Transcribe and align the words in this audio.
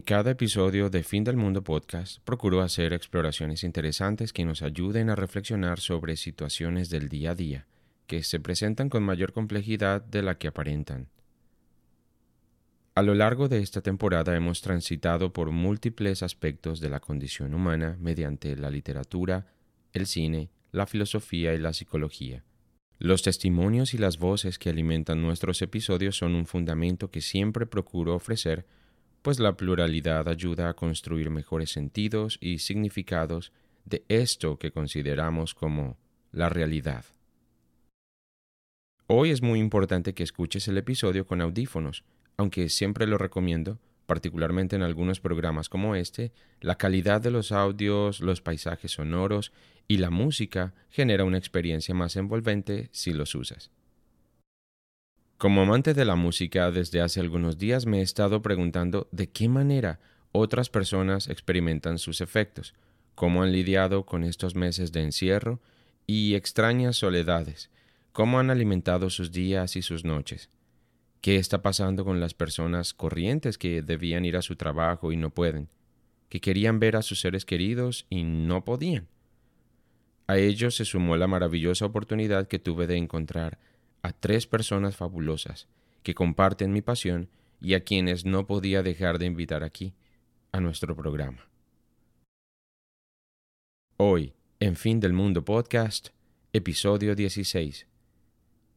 En 0.00 0.04
cada 0.06 0.30
episodio 0.30 0.88
de 0.88 1.02
Fin 1.02 1.24
del 1.24 1.36
Mundo 1.36 1.62
Podcast 1.62 2.20
procuro 2.24 2.62
hacer 2.62 2.94
exploraciones 2.94 3.64
interesantes 3.64 4.32
que 4.32 4.46
nos 4.46 4.62
ayuden 4.62 5.10
a 5.10 5.14
reflexionar 5.14 5.78
sobre 5.78 6.16
situaciones 6.16 6.88
del 6.88 7.10
día 7.10 7.32
a 7.32 7.34
día, 7.34 7.66
que 8.06 8.22
se 8.22 8.40
presentan 8.40 8.88
con 8.88 9.02
mayor 9.02 9.34
complejidad 9.34 10.00
de 10.00 10.22
la 10.22 10.38
que 10.38 10.48
aparentan. 10.48 11.08
A 12.94 13.02
lo 13.02 13.14
largo 13.14 13.48
de 13.48 13.58
esta 13.58 13.82
temporada 13.82 14.34
hemos 14.34 14.62
transitado 14.62 15.34
por 15.34 15.50
múltiples 15.50 16.22
aspectos 16.22 16.80
de 16.80 16.88
la 16.88 17.00
condición 17.00 17.52
humana 17.52 17.98
mediante 18.00 18.56
la 18.56 18.70
literatura, 18.70 19.48
el 19.92 20.06
cine, 20.06 20.48
la 20.72 20.86
filosofía 20.86 21.52
y 21.52 21.58
la 21.58 21.74
psicología. 21.74 22.42
Los 22.98 23.20
testimonios 23.20 23.92
y 23.92 23.98
las 23.98 24.16
voces 24.16 24.58
que 24.58 24.70
alimentan 24.70 25.20
nuestros 25.20 25.60
episodios 25.60 26.16
son 26.16 26.34
un 26.34 26.46
fundamento 26.46 27.10
que 27.10 27.20
siempre 27.20 27.66
procuro 27.66 28.14
ofrecer 28.14 28.64
pues 29.22 29.38
la 29.38 29.56
pluralidad 29.56 30.28
ayuda 30.28 30.68
a 30.68 30.74
construir 30.74 31.30
mejores 31.30 31.70
sentidos 31.70 32.38
y 32.40 32.58
significados 32.58 33.52
de 33.84 34.04
esto 34.08 34.58
que 34.58 34.72
consideramos 34.72 35.54
como 35.54 35.98
la 36.32 36.48
realidad. 36.48 37.04
Hoy 39.06 39.30
es 39.30 39.42
muy 39.42 39.58
importante 39.58 40.14
que 40.14 40.22
escuches 40.22 40.68
el 40.68 40.78
episodio 40.78 41.26
con 41.26 41.40
audífonos, 41.40 42.04
aunque 42.36 42.68
siempre 42.68 43.06
lo 43.06 43.18
recomiendo, 43.18 43.78
particularmente 44.06 44.76
en 44.76 44.82
algunos 44.82 45.20
programas 45.20 45.68
como 45.68 45.94
este, 45.94 46.32
la 46.60 46.76
calidad 46.76 47.20
de 47.20 47.30
los 47.30 47.52
audios, 47.52 48.20
los 48.20 48.40
paisajes 48.40 48.92
sonoros 48.92 49.52
y 49.88 49.98
la 49.98 50.10
música 50.10 50.74
genera 50.88 51.24
una 51.24 51.38
experiencia 51.38 51.94
más 51.94 52.16
envolvente 52.16 52.88
si 52.92 53.12
los 53.12 53.34
usas. 53.34 53.70
Como 55.40 55.62
amante 55.62 55.94
de 55.94 56.04
la 56.04 56.16
música, 56.16 56.70
desde 56.70 57.00
hace 57.00 57.18
algunos 57.18 57.56
días 57.56 57.86
me 57.86 58.00
he 58.00 58.02
estado 58.02 58.42
preguntando 58.42 59.08
de 59.10 59.30
qué 59.30 59.48
manera 59.48 59.98
otras 60.32 60.68
personas 60.68 61.28
experimentan 61.28 61.96
sus 61.96 62.20
efectos, 62.20 62.74
cómo 63.14 63.42
han 63.42 63.50
lidiado 63.50 64.04
con 64.04 64.22
estos 64.22 64.54
meses 64.54 64.92
de 64.92 65.00
encierro 65.00 65.58
y 66.06 66.34
extrañas 66.34 66.96
soledades, 66.96 67.70
cómo 68.12 68.38
han 68.38 68.50
alimentado 68.50 69.08
sus 69.08 69.32
días 69.32 69.76
y 69.76 69.80
sus 69.80 70.04
noches. 70.04 70.50
¿Qué 71.22 71.36
está 71.36 71.62
pasando 71.62 72.04
con 72.04 72.20
las 72.20 72.34
personas 72.34 72.92
corrientes 72.92 73.56
que 73.56 73.80
debían 73.80 74.26
ir 74.26 74.36
a 74.36 74.42
su 74.42 74.56
trabajo 74.56 75.10
y 75.10 75.16
no 75.16 75.30
pueden? 75.30 75.70
que 76.28 76.42
querían 76.42 76.80
ver 76.80 76.96
a 76.96 77.02
sus 77.02 77.18
seres 77.18 77.46
queridos 77.46 78.04
y 78.10 78.24
no 78.24 78.62
podían. 78.62 79.08
A 80.26 80.36
ello 80.36 80.70
se 80.70 80.84
sumó 80.84 81.16
la 81.16 81.28
maravillosa 81.28 81.86
oportunidad 81.86 82.46
que 82.46 82.58
tuve 82.58 82.86
de 82.86 82.98
encontrar 82.98 83.58
a 84.02 84.12
tres 84.12 84.46
personas 84.46 84.96
fabulosas 84.96 85.68
que 86.02 86.14
comparten 86.14 86.72
mi 86.72 86.82
pasión 86.82 87.28
y 87.60 87.74
a 87.74 87.80
quienes 87.80 88.24
no 88.24 88.46
podía 88.46 88.82
dejar 88.82 89.18
de 89.18 89.26
invitar 89.26 89.62
aquí, 89.64 89.94
a 90.52 90.60
nuestro 90.60 90.96
programa. 90.96 91.48
Hoy, 93.96 94.32
en 94.58 94.76
Fin 94.76 94.98
del 94.98 95.12
Mundo 95.12 95.44
Podcast, 95.44 96.08
episodio 96.52 97.14
16. 97.14 97.86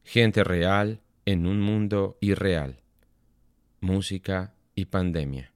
Gente 0.04 0.44
real 0.44 1.00
en 1.24 1.46
un 1.46 1.60
mundo 1.60 2.18
irreal. 2.20 2.82
Música 3.80 4.54
y 4.74 4.84
pandemia. 4.84 5.52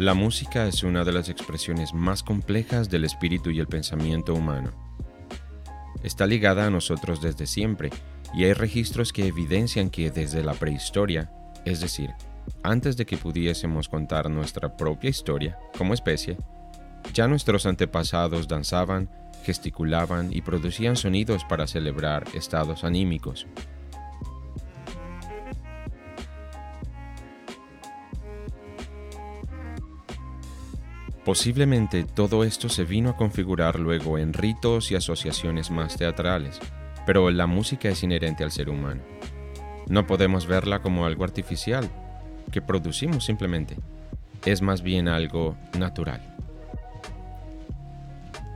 La 0.00 0.14
música 0.14 0.66
es 0.66 0.82
una 0.82 1.04
de 1.04 1.12
las 1.12 1.28
expresiones 1.28 1.92
más 1.92 2.22
complejas 2.22 2.88
del 2.88 3.04
espíritu 3.04 3.50
y 3.50 3.60
el 3.60 3.66
pensamiento 3.66 4.32
humano. 4.32 4.70
Está 6.02 6.26
ligada 6.26 6.64
a 6.64 6.70
nosotros 6.70 7.20
desde 7.20 7.46
siempre 7.46 7.90
y 8.32 8.44
hay 8.44 8.54
registros 8.54 9.12
que 9.12 9.26
evidencian 9.26 9.90
que 9.90 10.10
desde 10.10 10.42
la 10.42 10.54
prehistoria, 10.54 11.30
es 11.66 11.82
decir, 11.82 12.14
antes 12.62 12.96
de 12.96 13.04
que 13.04 13.18
pudiésemos 13.18 13.90
contar 13.90 14.30
nuestra 14.30 14.74
propia 14.74 15.10
historia 15.10 15.58
como 15.76 15.92
especie, 15.92 16.38
ya 17.12 17.28
nuestros 17.28 17.66
antepasados 17.66 18.48
danzaban, 18.48 19.10
gesticulaban 19.44 20.32
y 20.32 20.40
producían 20.40 20.96
sonidos 20.96 21.44
para 21.44 21.66
celebrar 21.66 22.24
estados 22.32 22.84
anímicos, 22.84 23.46
Posiblemente 31.30 32.02
todo 32.02 32.42
esto 32.42 32.68
se 32.68 32.82
vino 32.82 33.10
a 33.10 33.16
configurar 33.16 33.78
luego 33.78 34.18
en 34.18 34.32
ritos 34.32 34.90
y 34.90 34.96
asociaciones 34.96 35.70
más 35.70 35.96
teatrales, 35.96 36.58
pero 37.06 37.30
la 37.30 37.46
música 37.46 37.88
es 37.88 38.02
inherente 38.02 38.42
al 38.42 38.50
ser 38.50 38.68
humano. 38.68 39.00
No 39.86 40.08
podemos 40.08 40.48
verla 40.48 40.82
como 40.82 41.06
algo 41.06 41.22
artificial, 41.22 41.88
que 42.50 42.60
producimos 42.60 43.26
simplemente. 43.26 43.76
Es 44.44 44.60
más 44.60 44.82
bien 44.82 45.06
algo 45.06 45.56
natural. 45.78 46.34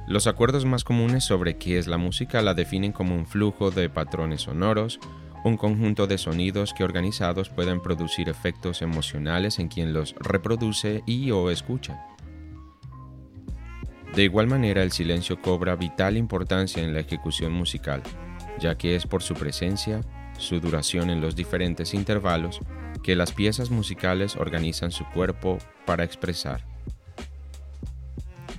Los 0.08 0.26
acuerdos 0.26 0.64
más 0.64 0.82
comunes 0.82 1.22
sobre 1.22 1.56
qué 1.58 1.78
es 1.78 1.86
la 1.86 1.96
música 1.96 2.42
la 2.42 2.54
definen 2.54 2.90
como 2.90 3.14
un 3.14 3.26
flujo 3.26 3.70
de 3.70 3.88
patrones 3.88 4.42
sonoros, 4.42 4.98
un 5.44 5.56
conjunto 5.56 6.08
de 6.08 6.18
sonidos 6.18 6.74
que 6.74 6.82
organizados 6.82 7.50
pueden 7.50 7.80
producir 7.80 8.28
efectos 8.28 8.82
emocionales 8.82 9.60
en 9.60 9.68
quien 9.68 9.92
los 9.92 10.16
reproduce 10.18 11.04
y 11.06 11.30
o 11.30 11.52
escucha. 11.52 12.04
De 14.14 14.22
igual 14.22 14.46
manera, 14.46 14.82
el 14.82 14.92
silencio 14.92 15.42
cobra 15.42 15.74
vital 15.74 16.16
importancia 16.16 16.82
en 16.82 16.94
la 16.94 17.00
ejecución 17.00 17.52
musical, 17.52 18.00
ya 18.60 18.76
que 18.76 18.94
es 18.94 19.06
por 19.06 19.22
su 19.22 19.34
presencia, 19.34 20.02
su 20.38 20.60
duración 20.60 21.10
en 21.10 21.20
los 21.20 21.34
diferentes 21.34 21.94
intervalos, 21.94 22.60
que 23.02 23.16
las 23.16 23.32
piezas 23.32 23.70
musicales 23.70 24.36
organizan 24.36 24.92
su 24.92 25.04
cuerpo 25.06 25.58
para 25.84 26.04
expresar. 26.04 26.64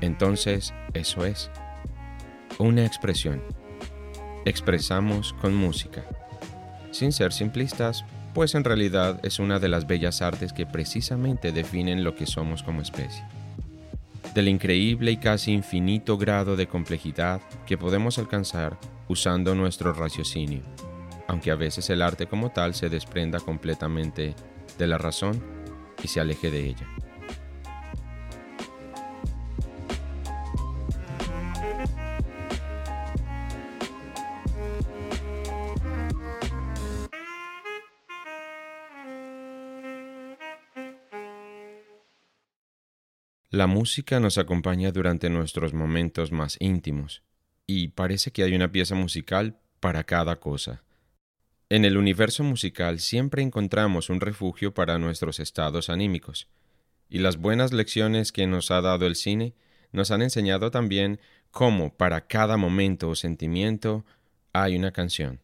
Entonces, 0.01 0.73
eso 0.93 1.25
es. 1.25 1.49
Una 2.59 2.85
expresión. 2.85 3.41
Expresamos 4.43 5.33
con 5.41 5.55
música. 5.55 6.03
Sin 6.91 7.13
ser 7.13 7.31
simplistas, 7.31 8.03
pues 8.33 8.55
en 8.55 8.65
realidad 8.65 9.21
es 9.23 9.39
una 9.39 9.59
de 9.59 9.69
las 9.69 9.87
bellas 9.87 10.21
artes 10.21 10.51
que 10.51 10.65
precisamente 10.65 11.53
definen 11.53 12.03
lo 12.03 12.15
que 12.15 12.25
somos 12.25 12.61
como 12.61 12.81
especie. 12.81 13.23
Del 14.33 14.47
increíble 14.47 15.11
y 15.11 15.17
casi 15.17 15.51
infinito 15.51 16.17
grado 16.17 16.55
de 16.55 16.67
complejidad 16.67 17.41
que 17.65 17.77
podemos 17.77 18.17
alcanzar 18.17 18.77
usando 19.07 19.55
nuestro 19.55 19.93
raciocinio, 19.93 20.61
aunque 21.27 21.51
a 21.51 21.55
veces 21.55 21.89
el 21.89 22.01
arte 22.01 22.27
como 22.27 22.51
tal 22.51 22.73
se 22.73 22.89
desprenda 22.89 23.39
completamente 23.39 24.35
de 24.77 24.87
la 24.87 24.97
razón 24.97 25.41
y 26.03 26.07
se 26.07 26.19
aleje 26.19 26.51
de 26.51 26.69
ella. 26.69 26.87
La 43.55 43.67
música 43.67 44.19
nos 44.19 44.37
acompaña 44.37 44.91
durante 44.91 45.29
nuestros 45.29 45.73
momentos 45.73 46.33
más 46.33 46.57
íntimos, 46.59 47.23
y 47.65 47.87
parece 47.87 48.31
que 48.31 48.43
hay 48.43 48.53
una 48.53 48.69
pieza 48.69 48.95
musical 48.95 49.61
para 49.79 50.03
cada 50.03 50.41
cosa. 50.41 50.83
En 51.69 51.85
el 51.85 51.95
universo 51.95 52.43
musical 52.43 52.99
siempre 52.99 53.41
encontramos 53.43 54.09
un 54.09 54.19
refugio 54.19 54.73
para 54.73 54.99
nuestros 54.99 55.39
estados 55.39 55.89
anímicos, 55.89 56.49
y 57.07 57.19
las 57.19 57.37
buenas 57.37 57.71
lecciones 57.71 58.33
que 58.33 58.45
nos 58.45 58.71
ha 58.71 58.81
dado 58.81 59.05
el 59.05 59.15
cine 59.15 59.53
nos 59.93 60.11
han 60.11 60.21
enseñado 60.21 60.69
también 60.69 61.21
cómo 61.49 61.95
para 61.95 62.27
cada 62.27 62.57
momento 62.57 63.07
o 63.07 63.15
sentimiento 63.15 64.03
hay 64.51 64.75
una 64.75 64.91
canción. 64.91 65.39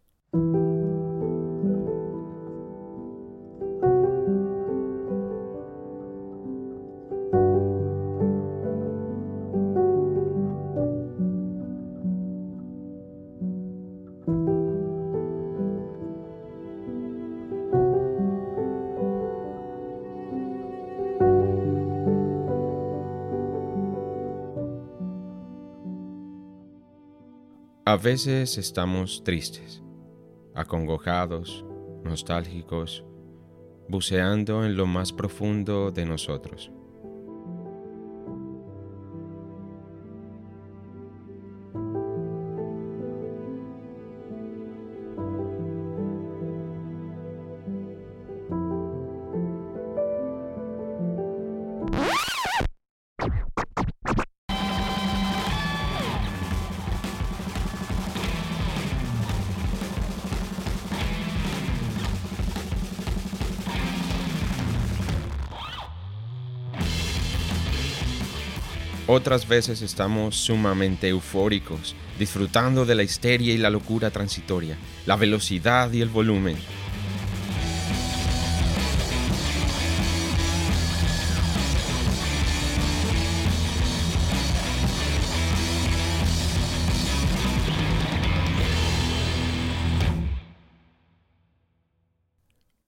Veces 28.01 28.57
estamos 28.57 29.23
tristes, 29.23 29.83
acongojados, 30.55 31.65
nostálgicos, 32.03 33.03
buceando 33.89 34.65
en 34.65 34.75
lo 34.75 34.85
más 34.85 35.11
profundo 35.11 35.91
de 35.91 36.05
nosotros. 36.05 36.71
Otras 69.13 69.45
veces 69.45 69.81
estamos 69.81 70.37
sumamente 70.37 71.09
eufóricos, 71.09 71.97
disfrutando 72.17 72.85
de 72.85 72.95
la 72.95 73.03
histeria 73.03 73.53
y 73.53 73.57
la 73.57 73.69
locura 73.69 74.09
transitoria, 74.09 74.77
la 75.05 75.17
velocidad 75.17 75.91
y 75.91 75.99
el 75.99 76.07
volumen. 76.07 76.55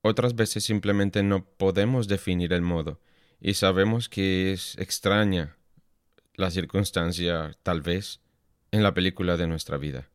Otras 0.01 0.37
veces 0.37 0.63
simplemente 0.63 1.21
no 1.21 1.43
podemos 1.43 2.07
definir 2.07 2.53
el 2.53 2.61
modo 2.61 3.01
y 3.41 3.55
sabemos 3.55 4.07
que 4.07 4.53
es 4.53 4.77
extraña 4.77 5.57
la 6.35 6.49
circunstancia, 6.49 7.55
tal 7.63 7.81
vez, 7.81 8.21
en 8.71 8.83
la 8.83 8.93
película 8.93 9.37
de 9.37 9.47
nuestra 9.47 9.77
vida. 9.77 10.09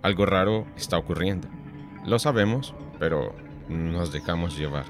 Algo 0.00 0.24
raro 0.24 0.66
está 0.76 0.96
ocurriendo. 0.96 1.48
Lo 2.06 2.18
sabemos, 2.18 2.74
pero 2.98 3.34
nos 3.68 4.10
dejamos 4.10 4.56
llevar. 4.56 4.86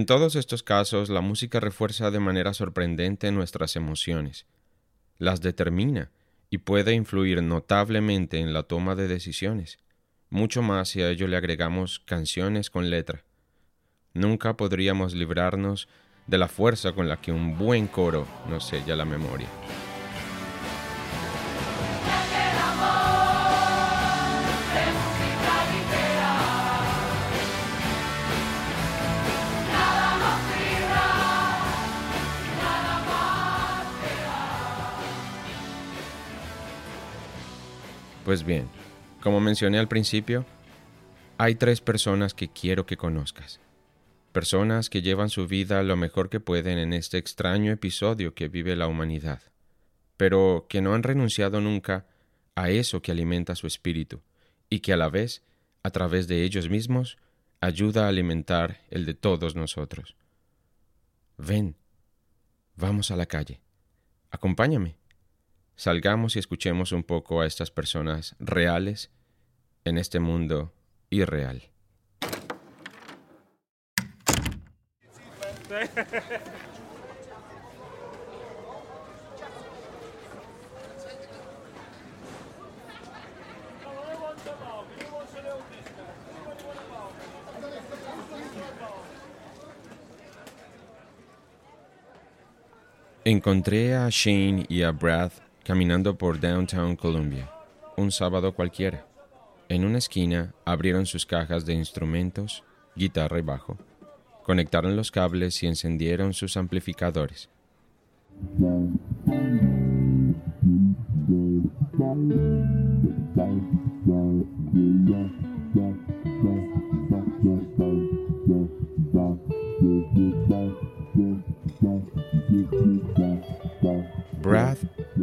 En 0.00 0.06
todos 0.06 0.34
estos 0.34 0.62
casos, 0.62 1.10
la 1.10 1.20
música 1.20 1.60
refuerza 1.60 2.10
de 2.10 2.20
manera 2.20 2.54
sorprendente 2.54 3.30
nuestras 3.32 3.76
emociones, 3.76 4.46
las 5.18 5.42
determina 5.42 6.10
y 6.48 6.56
puede 6.56 6.94
influir 6.94 7.42
notablemente 7.42 8.38
en 8.38 8.54
la 8.54 8.62
toma 8.62 8.94
de 8.94 9.08
decisiones, 9.08 9.78
mucho 10.30 10.62
más 10.62 10.88
si 10.88 11.02
a 11.02 11.10
ello 11.10 11.28
le 11.28 11.36
agregamos 11.36 11.98
canciones 11.98 12.70
con 12.70 12.88
letra. 12.88 13.24
Nunca 14.14 14.56
podríamos 14.56 15.12
librarnos 15.12 15.86
de 16.26 16.38
la 16.38 16.48
fuerza 16.48 16.92
con 16.92 17.06
la 17.06 17.20
que 17.20 17.32
un 17.32 17.58
buen 17.58 17.86
coro 17.86 18.26
nos 18.48 18.64
sella 18.64 18.96
la 18.96 19.04
memoria. 19.04 19.48
Pues 38.30 38.44
bien, 38.44 38.68
como 39.24 39.40
mencioné 39.40 39.80
al 39.80 39.88
principio, 39.88 40.46
hay 41.36 41.56
tres 41.56 41.80
personas 41.80 42.32
que 42.32 42.46
quiero 42.46 42.86
que 42.86 42.96
conozcas. 42.96 43.58
Personas 44.30 44.88
que 44.88 45.02
llevan 45.02 45.30
su 45.30 45.48
vida 45.48 45.82
lo 45.82 45.96
mejor 45.96 46.28
que 46.28 46.38
pueden 46.38 46.78
en 46.78 46.92
este 46.92 47.18
extraño 47.18 47.72
episodio 47.72 48.32
que 48.32 48.46
vive 48.46 48.76
la 48.76 48.86
humanidad, 48.86 49.42
pero 50.16 50.66
que 50.68 50.80
no 50.80 50.94
han 50.94 51.02
renunciado 51.02 51.60
nunca 51.60 52.06
a 52.54 52.70
eso 52.70 53.02
que 53.02 53.10
alimenta 53.10 53.56
su 53.56 53.66
espíritu 53.66 54.20
y 54.68 54.78
que 54.78 54.92
a 54.92 54.96
la 54.96 55.08
vez, 55.08 55.42
a 55.82 55.90
través 55.90 56.28
de 56.28 56.44
ellos 56.44 56.70
mismos, 56.70 57.18
ayuda 57.60 58.04
a 58.04 58.10
alimentar 58.10 58.80
el 58.90 59.06
de 59.06 59.14
todos 59.14 59.56
nosotros. 59.56 60.14
Ven, 61.36 61.74
vamos 62.76 63.10
a 63.10 63.16
la 63.16 63.26
calle. 63.26 63.60
Acompáñame. 64.30 64.99
Salgamos 65.80 66.36
y 66.36 66.38
escuchemos 66.40 66.92
un 66.92 67.02
poco 67.02 67.40
a 67.40 67.46
estas 67.46 67.70
personas 67.70 68.36
reales 68.38 69.10
en 69.86 69.96
este 69.96 70.20
mundo 70.20 70.74
irreal. 71.08 71.70
Encontré 93.24 93.96
a 93.96 94.10
Shane 94.10 94.66
y 94.68 94.82
a 94.82 94.90
Brad 94.90 95.32
caminando 95.64 96.16
por 96.16 96.40
Downtown 96.40 96.96
Columbia, 96.96 97.50
un 97.96 98.10
sábado 98.10 98.54
cualquiera. 98.54 99.06
En 99.68 99.84
una 99.84 99.98
esquina 99.98 100.54
abrieron 100.64 101.06
sus 101.06 101.26
cajas 101.26 101.64
de 101.64 101.74
instrumentos, 101.74 102.64
guitarra 102.96 103.38
y 103.38 103.42
bajo, 103.42 103.78
Conectaron 104.50 104.96
los 104.96 105.12
cables 105.12 105.62
y 105.62 105.68
encendieron 105.68 106.32
sus 106.32 106.56
amplificadores. 106.56 107.48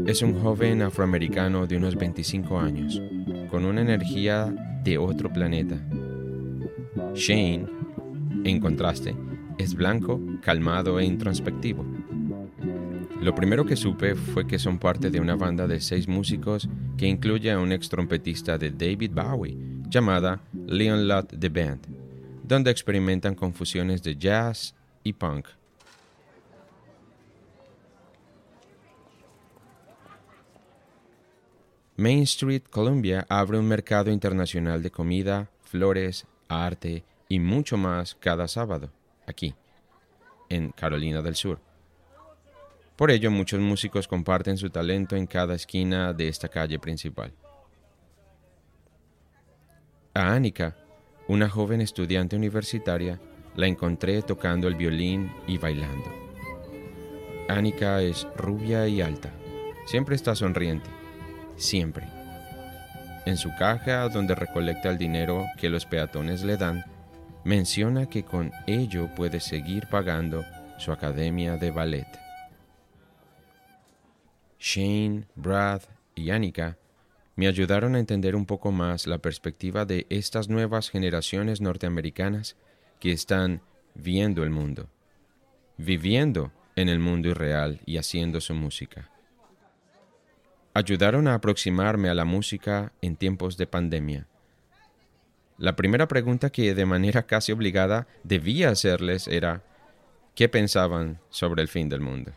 Es 0.08 0.22
un 0.22 0.42
joven 0.42 0.82
afroamericano 0.84 1.68
de 1.68 1.76
unos 1.76 1.98
25 1.98 2.58
años, 2.58 3.02
con 3.52 3.66
una 3.66 3.82
energía 3.82 4.46
de 4.82 4.98
otro 4.98 5.32
planeta. 5.34 5.76
Shane, 7.14 7.68
en 8.46 8.60
contraste, 8.62 9.14
es 9.58 9.74
blanco, 9.76 10.22
calmado 10.42 10.98
e 10.98 11.04
introspectivo. 11.04 11.86
Lo 13.22 13.36
primero 13.36 13.66
que 13.66 13.76
supe 13.76 14.16
fue 14.16 14.48
que 14.48 14.60
son 14.60 14.80
parte 14.80 15.12
de 15.12 15.20
una 15.20 15.36
banda 15.36 15.68
de 15.68 15.82
seis 15.82 16.08
músicos 16.08 16.70
que 16.98 17.06
incluye 17.06 17.52
a 17.52 17.60
un 17.60 17.74
ex 17.74 17.90
trompetista 17.90 18.58
de 18.58 18.72
David 18.72 19.12
Bowie 19.14 19.58
llamada 19.90 20.40
Leon 20.68 21.06
Lott 21.06 21.38
The 21.38 21.50
Band, 21.50 21.82
donde 22.46 22.72
experimentan 22.72 23.36
con 23.36 23.54
fusiones 23.54 24.02
de 24.04 24.16
jazz 24.16 24.74
y 25.04 25.12
punk. 25.12 25.48
Main 32.00 32.22
Street 32.28 32.62
Columbia 32.70 33.26
abre 33.28 33.58
un 33.58 33.68
mercado 33.68 34.12
internacional 34.12 34.84
de 34.84 34.92
comida, 34.92 35.50
flores, 35.64 36.28
arte 36.48 37.04
y 37.28 37.40
mucho 37.40 37.76
más 37.76 38.14
cada 38.14 38.48
sábado, 38.48 38.92
aquí, 39.26 39.56
en 40.48 40.70
Carolina 40.70 41.24
del 41.24 41.34
Sur. 41.34 41.60
Por 42.96 43.10
ello, 43.10 43.32
muchos 43.32 43.60
músicos 43.60 44.08
comparten 44.08 44.58
su 44.58 44.70
talento 44.70 45.16
en 45.16 45.26
cada 45.26 45.56
esquina 45.56 46.14
de 46.14 46.28
esta 46.28 46.50
calle 46.50 46.78
principal. 46.78 47.34
A 50.14 50.36
Annika, 50.36 50.76
una 51.28 51.50
joven 51.50 51.82
estudiante 51.82 52.36
universitaria, 52.36 53.20
la 53.56 53.66
encontré 53.66 54.22
tocando 54.22 54.68
el 54.68 54.76
violín 54.76 55.32
y 55.48 55.58
bailando. 55.58 56.14
Annika 57.50 58.04
es 58.04 58.28
rubia 58.36 58.88
y 58.88 59.02
alta. 59.02 59.34
Siempre 59.88 60.16
está 60.16 60.36
sonriente 60.36 60.97
siempre. 61.58 62.08
En 63.26 63.36
su 63.36 63.54
caja 63.56 64.08
donde 64.08 64.36
recolecta 64.36 64.90
el 64.90 64.98
dinero 64.98 65.46
que 65.58 65.70
los 65.70 65.86
peatones 65.86 66.44
le 66.44 66.56
dan, 66.56 66.86
menciona 67.44 68.08
que 68.08 68.24
con 68.24 68.52
ello 68.68 69.14
puede 69.16 69.40
seguir 69.40 69.88
pagando 69.88 70.46
su 70.78 70.92
academia 70.92 71.58
de 71.58 71.72
ballet. 71.72 72.08
Shane, 74.60 75.26
Brad 75.36 75.82
y 76.16 76.30
Annika 76.30 76.78
me 77.36 77.48
ayudaron 77.48 77.96
a 77.96 78.00
entender 78.00 78.36
un 78.36 78.46
poco 78.46 78.72
más 78.72 79.06
la 79.06 79.18
perspectiva 79.18 79.86
de 79.86 80.08
estas 80.10 80.50
nuevas 80.50 80.90
generaciones 80.90 81.62
norteamericanas 81.62 82.56
que 83.00 83.12
están 83.12 83.62
viendo 83.94 84.44
el 84.44 84.50
mundo, 84.50 84.90
viviendo 85.78 86.52
en 86.76 86.90
el 86.90 87.00
mundo 87.00 87.30
irreal 87.30 87.82
y 87.86 87.98
haciendo 87.98 88.42
su 88.42 88.54
música 88.54 89.12
ayudaron 90.78 91.28
a 91.28 91.34
aproximarme 91.34 92.08
a 92.08 92.14
la 92.14 92.24
música 92.24 92.92
en 93.02 93.16
tiempos 93.16 93.58
de 93.58 93.66
pandemia. 93.66 94.28
La 95.58 95.76
primera 95.76 96.08
pregunta 96.08 96.52
que 96.52 96.76
de 96.76 96.86
manera 96.86 97.24
casi 97.24 97.52
obligada 97.52 98.08
debía 98.24 98.70
hacerles 98.70 99.28
era 99.28 99.64
¿qué 100.36 100.48
pensaban 100.48 101.20
sobre 101.32 101.64
el 101.64 101.68
fin 101.68 101.90
del 101.90 102.02
mundo? 102.02 102.32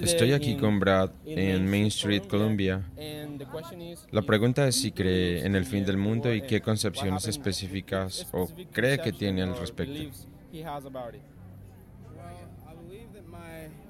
Estoy 0.00 0.32
aquí 0.32 0.56
con 0.56 0.80
Brad 0.80 1.10
en 1.26 1.70
Main 1.70 1.86
Street, 1.86 2.24
Columbia. 2.28 2.82
La 4.10 4.22
pregunta 4.22 4.66
es 4.66 4.74
si 4.74 4.90
cree 4.90 5.46
en 5.46 5.54
el 5.54 5.64
fin 5.64 5.86
del 5.86 5.96
mundo 5.96 6.34
y 6.34 6.42
qué 6.42 6.60
concepciones 6.60 7.28
específicas 7.28 8.26
o 8.32 8.48
cree 8.72 8.98
que 8.98 9.12
tiene 9.12 9.42
al 9.42 9.56
respecto. 9.56 10.10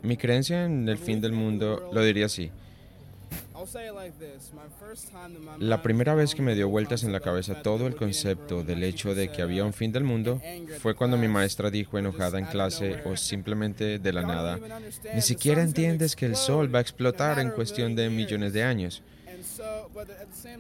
Mi 0.03 0.17
creencia 0.17 0.65
en 0.65 0.89
el 0.89 0.99
fin 0.99 1.21
del 1.21 1.33
mundo 1.33 1.91
lo 1.93 2.03
diría 2.03 2.27
así. 2.27 2.51
La 5.61 5.83
primera 5.83 6.15
vez 6.15 6.35
que 6.35 6.43
me 6.43 6.55
dio 6.55 6.69
vueltas 6.69 7.05
en 7.05 7.13
la 7.13 7.21
cabeza 7.21 7.63
todo 7.63 7.87
el 7.87 7.95
concepto 7.95 8.65
del 8.65 8.83
hecho 8.83 9.15
de 9.15 9.31
que 9.31 9.43
había 9.43 9.65
un 9.65 9.73
fin 9.73 9.93
del 9.93 10.03
mundo 10.03 10.41
fue 10.81 10.95
cuando 10.95 11.17
mi 11.17 11.29
maestra 11.29 11.71
dijo 11.71 11.99
enojada 11.99 12.39
en 12.39 12.47
clase 12.47 13.01
o 13.05 13.17
simplemente 13.17 13.99
de 14.01 14.13
la 14.13 14.23
nada, 14.23 14.59
ni 15.15 15.23
siquiera 15.23 15.63
entiendes 15.63 16.17
que 16.17 16.27
el 16.27 16.37
sol 16.37 16.75
va 16.75 16.81
a 16.81 16.83
explotar 16.83 17.39
en 17.39 17.51
cuestión 17.51 17.95
de 17.95 18.11
millones 18.11 18.53
de 18.53 18.65
años. 18.65 19.03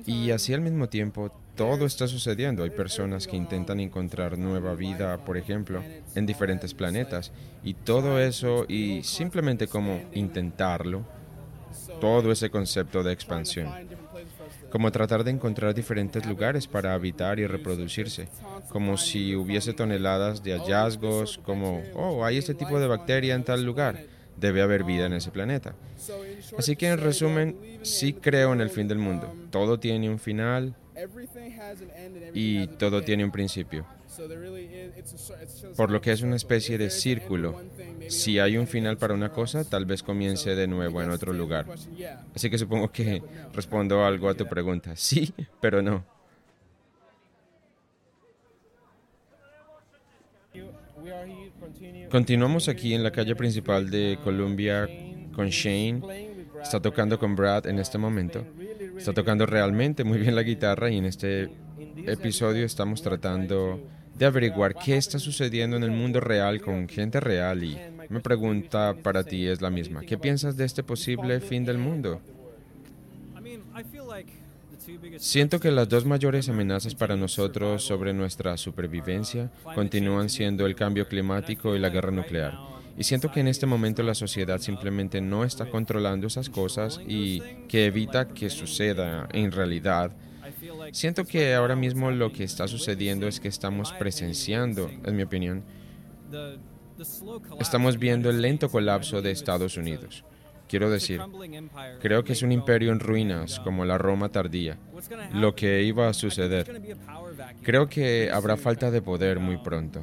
Y 0.07 0.31
así 0.31 0.55
al 0.55 0.61
mismo 0.61 0.89
tiempo, 0.89 1.31
todo 1.57 1.87
está 1.87 2.07
sucediendo. 2.07 2.63
Hay 2.63 2.71
personas 2.71 3.27
que 3.27 3.37
intentan 3.37 3.81
encontrar 3.81 4.39
nueva 4.39 4.75
vida, 4.75 5.25
por 5.25 5.37
ejemplo, 5.37 5.83
en 6.15 6.27
diferentes 6.27 6.75
planetas. 6.75 7.33
Y 7.63 7.75
todo 7.75 8.21
eso, 8.21 8.65
y 8.69 9.03
simplemente 9.03 9.67
como 9.67 10.01
intentarlo, 10.13 11.05
todo 12.01 12.33
ese 12.33 12.51
concepto 12.51 13.03
de 13.03 13.13
expansión. 13.13 13.69
Como 14.71 14.91
tratar 14.91 15.23
de 15.23 15.31
encontrar 15.31 15.75
diferentes 15.75 16.25
lugares 16.25 16.67
para 16.67 16.95
habitar 16.95 17.39
y 17.39 17.47
reproducirse. 17.47 18.29
Como 18.71 18.97
si 18.97 19.37
hubiese 19.37 19.75
toneladas 19.75 20.43
de 20.43 20.59
hallazgos, 20.59 21.39
como, 21.39 21.83
oh, 21.95 22.25
hay 22.25 22.39
este 22.39 22.55
tipo 22.55 22.81
de 22.81 22.87
bacteria 22.87 23.35
en 23.35 23.45
tal 23.45 23.65
lugar 23.65 24.12
debe 24.43 24.61
haber 24.61 24.85
vida 24.85 25.07
en 25.07 25.15
ese 25.15 25.31
planeta. 25.31 25.75
Así 26.59 26.77
que 26.77 26.89
en 26.89 26.99
resumen, 26.99 27.57
sí 27.83 28.13
creo 28.13 28.53
en 28.53 28.61
el 28.61 28.69
fin 28.69 28.89
del 28.89 28.99
mundo. 28.99 29.35
Todo 29.51 29.79
tiene 29.79 30.11
un 30.11 30.19
final 30.19 30.75
y 32.35 32.67
todo 32.67 33.03
tiene 33.03 33.25
un 33.25 33.31
principio. 33.31 33.87
Por 35.77 35.91
lo 35.91 36.03
que 36.03 36.13
es 36.13 36.21
una 36.21 36.37
especie 36.37 36.77
de 36.77 36.91
círculo. 36.91 37.63
Si 38.09 38.39
hay 38.39 38.59
un 38.59 38.67
final 38.67 38.99
para 38.99 39.15
una 39.15 39.33
cosa, 39.33 39.65
tal 39.65 39.87
vez 39.87 40.03
comience 40.03 40.55
de 40.55 40.67
nuevo 40.67 41.01
en 41.01 41.11
otro 41.11 41.33
lugar. 41.33 41.67
Así 42.35 42.51
que 42.51 42.59
supongo 42.59 42.91
que 42.91 43.23
respondo 43.55 44.05
algo 44.05 44.29
a 44.29 44.35
tu 44.35 44.47
pregunta. 44.47 44.95
Sí, 44.97 45.33
pero 45.61 45.81
no. 45.81 46.05
Continuamos 52.13 52.69
aquí 52.69 52.93
en 52.93 53.03
la 53.03 53.11
calle 53.11 53.35
principal 53.35 53.89
de 53.89 54.19
Columbia 54.23 54.87
con 55.35 55.49
Shane. 55.49 56.03
Está 56.63 56.79
tocando 56.79 57.19
con 57.19 57.35
Brad 57.35 57.67
en 57.67 57.79
este 57.79 57.97
momento. 57.97 58.47
Está 58.99 59.15
tocando 59.15 59.47
realmente 59.47 60.05
muy 60.05 60.19
bien 60.19 60.35
la 60.35 60.43
guitarra 60.43 60.91
y 60.91 60.99
en 60.99 61.07
este 61.07 61.49
episodio 62.07 62.67
estamos 62.67 63.01
tratando 63.01 63.81
de 64.15 64.27
averiguar 64.27 64.75
qué 64.75 64.99
está 64.99 65.19
sucediendo 65.19 65.79
en 65.79 65.85
el 65.85 65.91
mundo 65.91 66.21
real 66.21 66.61
con 66.61 66.87
gente 66.87 67.19
real 67.19 67.65
y 67.65 67.79
mi 68.11 68.21
pregunta 68.21 68.95
para 69.03 69.25
ti 69.25 69.47
es 69.47 69.63
la 69.63 69.71
misma. 69.71 70.03
¿Qué 70.03 70.19
piensas 70.19 70.55
de 70.59 70.67
este 70.67 70.83
posible 70.83 71.41
fin 71.41 71.65
del 71.65 71.79
mundo? 71.79 72.21
Siento 75.19 75.61
que 75.61 75.71
las 75.71 75.89
dos 75.89 76.05
mayores 76.05 76.49
amenazas 76.49 76.95
para 76.95 77.17
nosotros 77.17 77.85
sobre 77.85 78.13
nuestra 78.13 78.57
supervivencia 78.57 79.51
continúan 79.75 80.29
siendo 80.29 80.67
el 80.67 80.75
cambio 80.75 81.07
climático 81.09 81.75
y 81.75 81.79
la 81.79 81.91
guerra 81.91 82.11
nuclear. 82.11 82.59
Y 82.97 83.05
siento 83.05 83.31
que 83.31 83.41
en 83.41 83.49
este 83.49 83.67
momento 83.67 84.03
la 84.03 84.15
sociedad 84.15 84.61
simplemente 84.61 85.21
no 85.21 85.45
está 85.45 85.67
controlando 85.67 86.27
esas 86.27 86.51
cosas 86.51 87.01
y 87.07 87.41
que 87.69 87.87
evita 87.87 88.29
que 88.29 88.51
suceda 88.51 89.29
en 89.33 89.51
realidad. 89.51 90.13
Siento 90.93 91.25
que 91.25 91.55
ahora 91.55 91.77
mismo 91.77 92.11
lo 92.11 92.33
que 92.33 92.45
está 92.45 92.69
sucediendo 92.69 93.27
es 93.27 93.41
que 93.41 93.49
estamos 93.49 93.93
presenciando, 93.93 94.91
en 95.05 95.17
mi 95.17 95.23
opinión, 95.23 95.65
estamos 97.59 97.99
viendo 97.99 98.29
el 98.29 98.43
lento 98.43 98.69
colapso 98.69 99.23
de 99.23 99.31
Estados 99.31 99.77
Unidos. 99.77 100.25
Quiero 100.73 100.89
decir, 100.89 101.21
creo 102.01 102.25
que 102.25 102.33
es 102.33 102.41
un 102.41 102.51
imperio 102.51 102.93
en 102.93 103.01
ruinas 103.01 103.61
como 103.61 103.85
la 103.85 103.99
Roma 103.99 104.31
tardía, 104.31 104.79
lo 105.35 105.55
que 105.55 105.83
iba 105.83 106.09
a 106.09 106.15
suceder. 106.15 106.81
Creo 107.61 107.91
que 107.91 108.31
habrá 108.33 108.57
falta 108.57 108.91
de 108.91 109.03
poder 109.03 109.39
muy 109.39 109.59
pronto. 109.59 110.03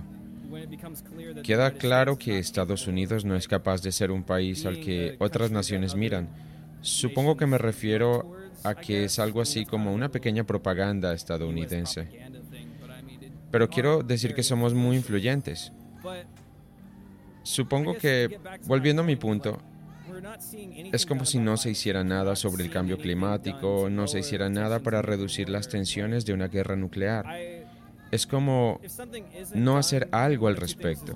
Queda 1.42 1.72
claro 1.72 2.20
que 2.20 2.38
Estados 2.38 2.86
Unidos 2.86 3.26
no 3.26 3.36
es 3.36 3.48
capaz 3.48 3.82
de 3.82 3.92
ser 3.92 4.12
un 4.12 4.22
país 4.22 4.64
al 4.68 4.80
que 4.80 5.16
otras 5.18 5.50
naciones 5.50 5.96
miran. 5.96 6.30
Supongo 6.82 7.36
que 7.36 7.48
me 7.48 7.58
refiero 7.58 8.38
a 8.64 8.76
que 8.76 9.06
es 9.06 9.18
algo 9.18 9.42
así 9.42 9.66
como 9.66 9.92
una 9.92 10.10
pequeña 10.10 10.44
propaganda 10.44 11.16
estadounidense. 11.16 12.08
Pero 13.50 13.70
quiero 13.72 14.04
decir 14.04 14.36
que 14.36 14.44
somos 14.44 14.76
muy 14.76 14.98
influyentes. 14.98 15.72
Supongo 17.42 17.98
que, 17.98 18.40
volviendo 18.68 19.02
a 19.02 19.06
mi 19.06 19.16
punto, 19.16 19.60
es 20.92 21.06
como 21.06 21.26
si 21.26 21.40
no 21.40 21.58
se 21.58 21.72
hiciera 21.72 22.04
nada 22.04 22.36
sobre 22.36 22.64
el 22.64 22.72
cambio 22.72 22.98
climático, 22.98 23.90
no 23.90 24.08
se 24.08 24.20
hiciera 24.20 24.50
nada 24.50 24.80
para 24.80 25.02
reducir 25.02 25.50
las 25.50 25.70
tensiones 25.70 26.26
de 26.26 26.34
una 26.34 26.48
guerra 26.48 26.76
nuclear. 26.76 27.26
es 28.12 28.26
como 28.26 28.82
no 29.54 29.78
hacer 29.78 30.10
algo 30.12 30.48
al 30.48 30.58
respecto. 30.58 31.14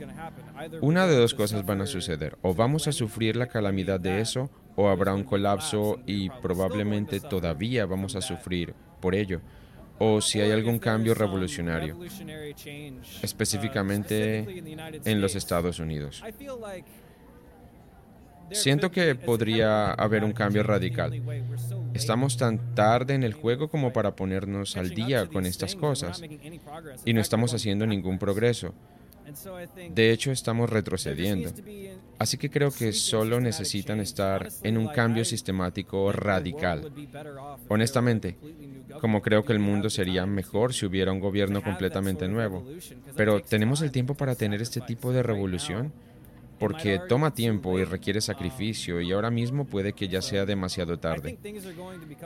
Una 0.81 1.07
de 1.07 1.15
dos 1.15 1.33
cosas 1.33 1.65
van 1.65 1.81
a 1.81 1.87
suceder. 1.87 2.37
O 2.43 2.53
vamos 2.53 2.87
a 2.87 2.91
sufrir 2.91 3.35
la 3.35 3.47
calamidad 3.47 3.99
de 3.99 4.21
eso, 4.21 4.51
o 4.75 4.89
habrá 4.89 5.13
un 5.13 5.23
colapso 5.23 5.99
y 6.05 6.29
probablemente 6.29 7.19
todavía 7.19 7.85
vamos 7.85 8.15
a 8.15 8.21
sufrir 8.21 8.75
por 9.01 9.15
ello. 9.15 9.41
O 9.99 10.21
si 10.21 10.41
hay 10.41 10.51
algún 10.51 10.79
cambio 10.79 11.13
revolucionario, 11.13 11.97
específicamente 13.21 14.63
en 15.05 15.21
los 15.21 15.35
Estados 15.35 15.79
Unidos. 15.79 16.23
Siento 18.51 18.91
que 18.91 19.15
podría 19.15 19.91
haber 19.91 20.23
un 20.23 20.33
cambio 20.33 20.63
radical. 20.63 21.21
Estamos 21.93 22.37
tan 22.37 22.75
tarde 22.75 23.13
en 23.13 23.23
el 23.23 23.33
juego 23.33 23.69
como 23.69 23.93
para 23.93 24.15
ponernos 24.15 24.77
al 24.77 24.89
día 24.89 25.27
con 25.27 25.45
estas 25.45 25.75
cosas 25.75 26.21
y 27.05 27.13
no 27.13 27.21
estamos 27.21 27.53
haciendo 27.53 27.85
ningún 27.85 28.19
progreso. 28.19 28.73
De 29.89 30.11
hecho, 30.11 30.31
estamos 30.31 30.69
retrocediendo. 30.69 31.49
Así 32.19 32.37
que 32.37 32.49
creo 32.49 32.71
que 32.71 32.93
solo 32.93 33.39
necesitan 33.39 33.99
estar 33.99 34.49
en 34.63 34.77
un 34.77 34.87
cambio 34.87 35.25
sistemático 35.25 36.11
radical. 36.11 36.91
Honestamente, 37.69 38.37
como 38.99 39.21
creo 39.21 39.43
que 39.43 39.53
el 39.53 39.59
mundo 39.59 39.89
sería 39.89 40.25
mejor 40.25 40.73
si 40.73 40.85
hubiera 40.85 41.11
un 41.11 41.19
gobierno 41.19 41.63
completamente 41.63 42.27
nuevo. 42.27 42.65
Pero 43.15 43.41
¿tenemos 43.41 43.81
el 43.81 43.91
tiempo 43.91 44.13
para 44.13 44.35
tener 44.35 44.61
este 44.61 44.81
tipo 44.81 45.11
de 45.11 45.23
revolución? 45.23 45.93
Porque 46.63 46.97
toma 47.09 47.33
tiempo 47.33 47.77
y 47.77 47.83
requiere 47.83 48.21
sacrificio 48.21 49.01
y 49.01 49.11
ahora 49.11 49.29
mismo 49.29 49.65
puede 49.65 49.91
que 49.91 50.07
ya 50.07 50.21
sea 50.21 50.45
demasiado 50.45 50.97
tarde. 50.97 51.37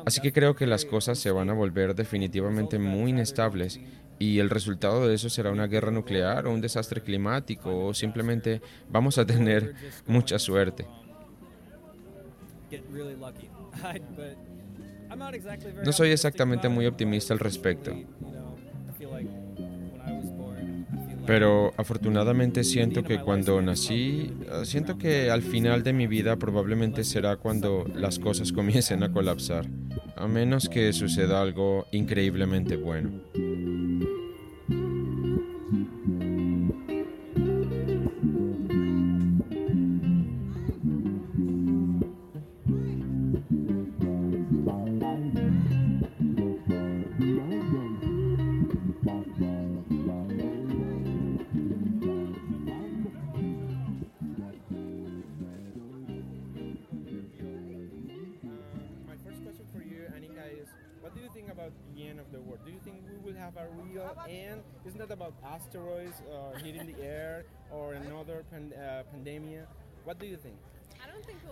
Así 0.05 0.21
que 0.21 0.31
creo 0.31 0.55
que 0.55 0.67
las 0.67 0.85
cosas 0.85 1.17
se 1.17 1.31
van 1.31 1.49
a 1.49 1.53
volver 1.53 1.95
definitivamente 1.95 2.77
muy 2.77 3.09
inestables 3.09 3.79
y 4.19 4.37
el 4.37 4.51
resultado 4.51 5.07
de 5.07 5.15
eso 5.15 5.27
será 5.31 5.49
una 5.49 5.65
guerra 5.65 5.89
nuclear 5.89 6.45
o 6.45 6.53
un 6.53 6.61
desastre 6.61 7.01
climático 7.01 7.87
o 7.87 7.95
simplemente 7.95 8.61
vamos 8.91 9.17
a 9.17 9.25
tener 9.25 9.73
mucha 10.05 10.37
suerte. 10.37 10.85
No 15.85 15.93
soy 15.93 16.11
exactamente 16.11 16.67
muy 16.67 16.85
optimista 16.85 17.33
al 17.33 17.39
respecto. 17.39 17.95
Pero 21.27 21.73
afortunadamente 21.75 22.63
siento 22.63 23.03
que 23.03 23.19
cuando 23.19 23.61
nací, 23.61 24.33
eh, 24.49 24.65
siento 24.65 24.97
que 24.97 25.29
al 25.29 25.41
final 25.41 25.83
de 25.83 25.91
mi 25.91 26.07
vida 26.07 26.37
probablemente 26.37 27.03
será 27.03 27.35
cuando 27.35 27.85
las 27.93 28.17
cosas 28.17 28.51
comiencen 28.53 29.03
a 29.03 29.11
colapsar, 29.11 29.65
a 30.15 30.25
menos 30.27 30.69
que 30.69 30.93
suceda 30.93 31.41
algo 31.41 31.85
increíblemente 31.91 32.77
bueno. 32.77 33.11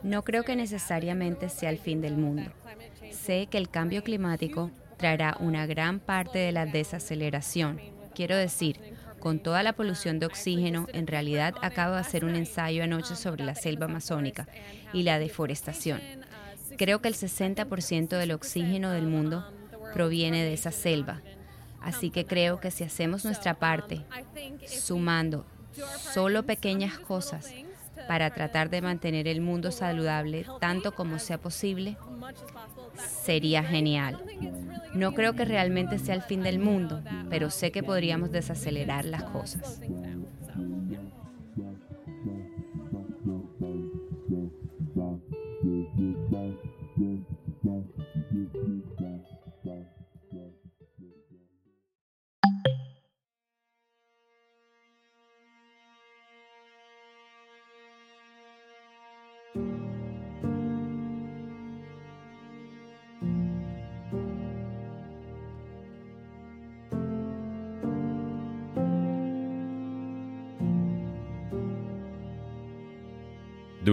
No 0.04 0.24
creo 0.24 0.44
que 0.44 0.56
necesariamente 0.56 1.50
sea 1.50 1.70
el 1.70 1.78
fin 1.78 2.02
del 2.02 2.18
mundo. 2.18 2.52
Sé 3.12 3.48
que 3.48 3.58
el 3.58 3.70
cambio 3.70 4.04
climático 4.04 4.72
traerá 4.98 5.38
una 5.40 5.66
gran 5.66 6.00
parte 6.00 6.40
de 6.40 6.52
la 6.52 6.66
desaceleración. 6.66 7.80
Quiero 8.14 8.36
decir, 8.36 8.80
con 9.20 9.40
toda 9.40 9.64
la 9.64 9.74
polución 9.74 10.20
de 10.20 10.28
oxígeno, 10.28 10.88
en 10.94 11.08
realidad 11.08 11.56
acabo 11.62 11.96
de 11.96 12.02
hacer 12.02 12.26
un 12.26 12.36
ensayo 12.36 12.84
anoche 12.84 13.16
sobre 13.16 13.44
la 13.44 13.56
selva 13.56 13.86
amazónica 13.86 14.48
y 14.94 15.04
la 15.04 15.20
deforestación. 15.20 16.00
Creo 16.78 17.02
que 17.02 17.08
el 17.08 17.16
60% 17.16 18.18
del 18.18 18.32
oxígeno 18.32 18.92
del 18.92 19.08
mundo 19.08 19.52
proviene 19.94 20.44
de 20.44 20.54
esa 20.54 20.72
selva. 20.72 21.22
Así 21.86 22.10
que 22.10 22.26
creo 22.26 22.60
que 22.60 22.72
si 22.72 22.84
hacemos 22.84 23.24
nuestra 23.26 23.54
parte, 23.54 24.02
sumando 24.68 25.46
solo 26.14 26.44
pequeñas 26.44 26.98
cosas, 26.98 27.54
para 28.08 28.30
tratar 28.32 28.70
de 28.70 28.82
mantener 28.82 29.28
el 29.28 29.40
mundo 29.40 29.72
saludable 29.72 30.46
tanto 30.60 30.94
como 30.94 31.20
sea 31.20 31.38
posible, 31.38 31.96
sería 33.24 33.64
genial. 33.64 34.24
No 34.94 35.14
creo 35.14 35.34
que 35.34 35.46
realmente 35.46 36.00
sea 36.00 36.16
el 36.16 36.22
fin 36.22 36.42
del 36.42 36.60
mundo, 36.60 37.02
pero 37.30 37.50
sé 37.50 37.72
que 37.72 37.84
podríamos 37.84 38.32
desacelerar 38.32 39.06
las 39.06 39.24
cosas. 39.24 39.80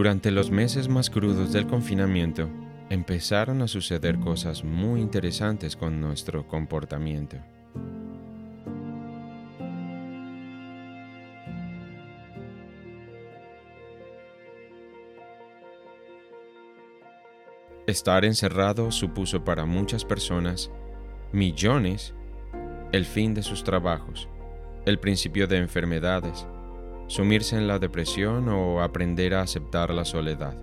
Durante 0.02 0.32
los 0.32 0.50
meses 0.50 0.88
más 0.88 1.10
crudos 1.10 1.52
del 1.52 1.68
confinamiento, 1.68 2.48
empezaron 2.90 3.62
a 3.62 3.68
suceder 3.68 4.18
cosas 4.18 4.64
muy 4.64 5.00
interesantes 5.00 5.76
con 5.76 6.00
nuestro 6.00 6.48
comportamiento. 6.48 7.36
Estar 17.86 18.24
encerrado 18.24 18.90
supuso 18.90 19.44
para 19.44 19.66
muchas 19.66 20.04
personas, 20.04 20.68
millones, 21.30 22.12
el 22.90 23.04
fin 23.04 23.34
de 23.34 23.44
sus 23.44 23.62
trabajos, 23.62 24.28
el 24.84 24.98
principio 24.98 25.46
de 25.46 25.58
enfermedades, 25.58 26.44
sumirse 27.12 27.58
en 27.58 27.68
la 27.68 27.78
depresión 27.78 28.48
o 28.48 28.80
aprender 28.80 29.34
a 29.34 29.42
aceptar 29.42 29.90
la 29.90 30.06
soledad. 30.06 30.56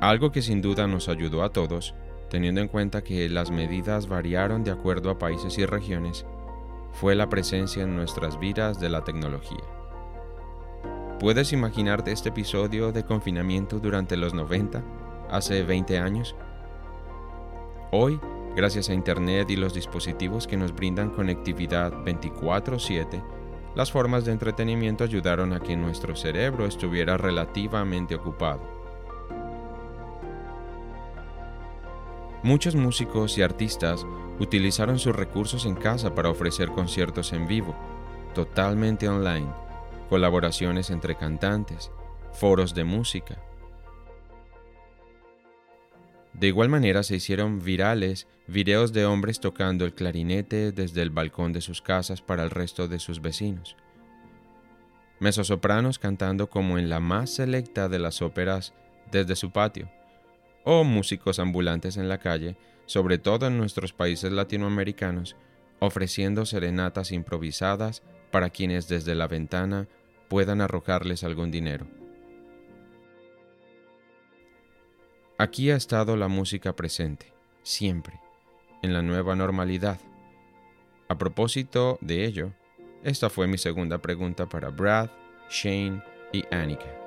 Algo 0.00 0.30
que 0.30 0.42
sin 0.42 0.62
duda 0.62 0.86
nos 0.86 1.08
ayudó 1.08 1.42
a 1.42 1.50
todos, 1.50 1.92
teniendo 2.30 2.60
en 2.60 2.68
cuenta 2.68 3.02
que 3.02 3.28
las 3.28 3.50
medidas 3.50 4.06
variaron 4.06 4.62
de 4.62 4.70
acuerdo 4.70 5.10
a 5.10 5.18
países 5.18 5.58
y 5.58 5.66
regiones, 5.66 6.24
fue 6.92 7.16
la 7.16 7.28
presencia 7.28 7.82
en 7.82 7.96
nuestras 7.96 8.38
vidas 8.38 8.78
de 8.78 8.90
la 8.90 9.02
tecnología. 9.02 9.64
¿Puedes 11.18 11.52
imaginarte 11.52 12.12
este 12.12 12.28
episodio 12.28 12.92
de 12.92 13.04
confinamiento 13.04 13.80
durante 13.80 14.16
los 14.16 14.34
90, 14.34 14.84
hace 15.28 15.64
20 15.64 15.98
años? 15.98 16.36
Hoy 17.90 18.20
Gracias 18.58 18.88
a 18.88 18.92
Internet 18.92 19.50
y 19.50 19.56
los 19.56 19.72
dispositivos 19.72 20.48
que 20.48 20.56
nos 20.56 20.74
brindan 20.74 21.10
conectividad 21.10 21.92
24/7, 22.02 23.22
las 23.76 23.92
formas 23.92 24.24
de 24.24 24.32
entretenimiento 24.32 25.04
ayudaron 25.04 25.52
a 25.52 25.60
que 25.60 25.76
nuestro 25.76 26.16
cerebro 26.16 26.66
estuviera 26.66 27.16
relativamente 27.16 28.16
ocupado. 28.16 28.60
Muchos 32.42 32.74
músicos 32.74 33.38
y 33.38 33.42
artistas 33.42 34.04
utilizaron 34.40 34.98
sus 34.98 35.14
recursos 35.14 35.64
en 35.64 35.76
casa 35.76 36.16
para 36.16 36.28
ofrecer 36.28 36.70
conciertos 36.70 37.32
en 37.32 37.46
vivo, 37.46 37.76
totalmente 38.34 39.08
online, 39.08 39.46
colaboraciones 40.10 40.90
entre 40.90 41.14
cantantes, 41.14 41.92
foros 42.32 42.74
de 42.74 42.82
música. 42.82 43.36
De 46.38 46.46
igual 46.46 46.68
manera 46.68 47.02
se 47.02 47.16
hicieron 47.16 47.58
virales 47.64 48.28
videos 48.46 48.92
de 48.92 49.04
hombres 49.04 49.40
tocando 49.40 49.84
el 49.84 49.94
clarinete 49.94 50.70
desde 50.70 51.02
el 51.02 51.10
balcón 51.10 51.52
de 51.52 51.60
sus 51.60 51.82
casas 51.82 52.22
para 52.22 52.44
el 52.44 52.50
resto 52.50 52.86
de 52.86 53.00
sus 53.00 53.20
vecinos. 53.20 53.76
Mesosopranos 55.18 55.98
cantando 55.98 56.48
como 56.48 56.78
en 56.78 56.88
la 56.88 57.00
más 57.00 57.30
selecta 57.30 57.88
de 57.88 57.98
las 57.98 58.22
óperas 58.22 58.72
desde 59.10 59.34
su 59.34 59.50
patio, 59.50 59.90
o 60.62 60.84
músicos 60.84 61.40
ambulantes 61.40 61.96
en 61.96 62.08
la 62.08 62.18
calle, 62.18 62.56
sobre 62.86 63.18
todo 63.18 63.48
en 63.48 63.58
nuestros 63.58 63.92
países 63.92 64.30
latinoamericanos, 64.30 65.34
ofreciendo 65.80 66.46
serenatas 66.46 67.10
improvisadas 67.10 68.04
para 68.30 68.50
quienes 68.50 68.86
desde 68.86 69.16
la 69.16 69.26
ventana 69.26 69.88
puedan 70.28 70.60
arrojarles 70.60 71.24
algún 71.24 71.50
dinero. 71.50 71.88
Aquí 75.40 75.70
ha 75.70 75.76
estado 75.76 76.16
la 76.16 76.26
música 76.26 76.74
presente, 76.74 77.32
siempre, 77.62 78.18
en 78.82 78.92
la 78.92 79.02
nueva 79.02 79.36
normalidad. 79.36 80.00
A 81.08 81.16
propósito 81.16 81.96
de 82.00 82.24
ello, 82.24 82.52
esta 83.04 83.30
fue 83.30 83.46
mi 83.46 83.56
segunda 83.56 83.98
pregunta 83.98 84.48
para 84.48 84.70
Brad, 84.70 85.10
Shane 85.48 86.02
y 86.32 86.42
Annika. 86.52 86.97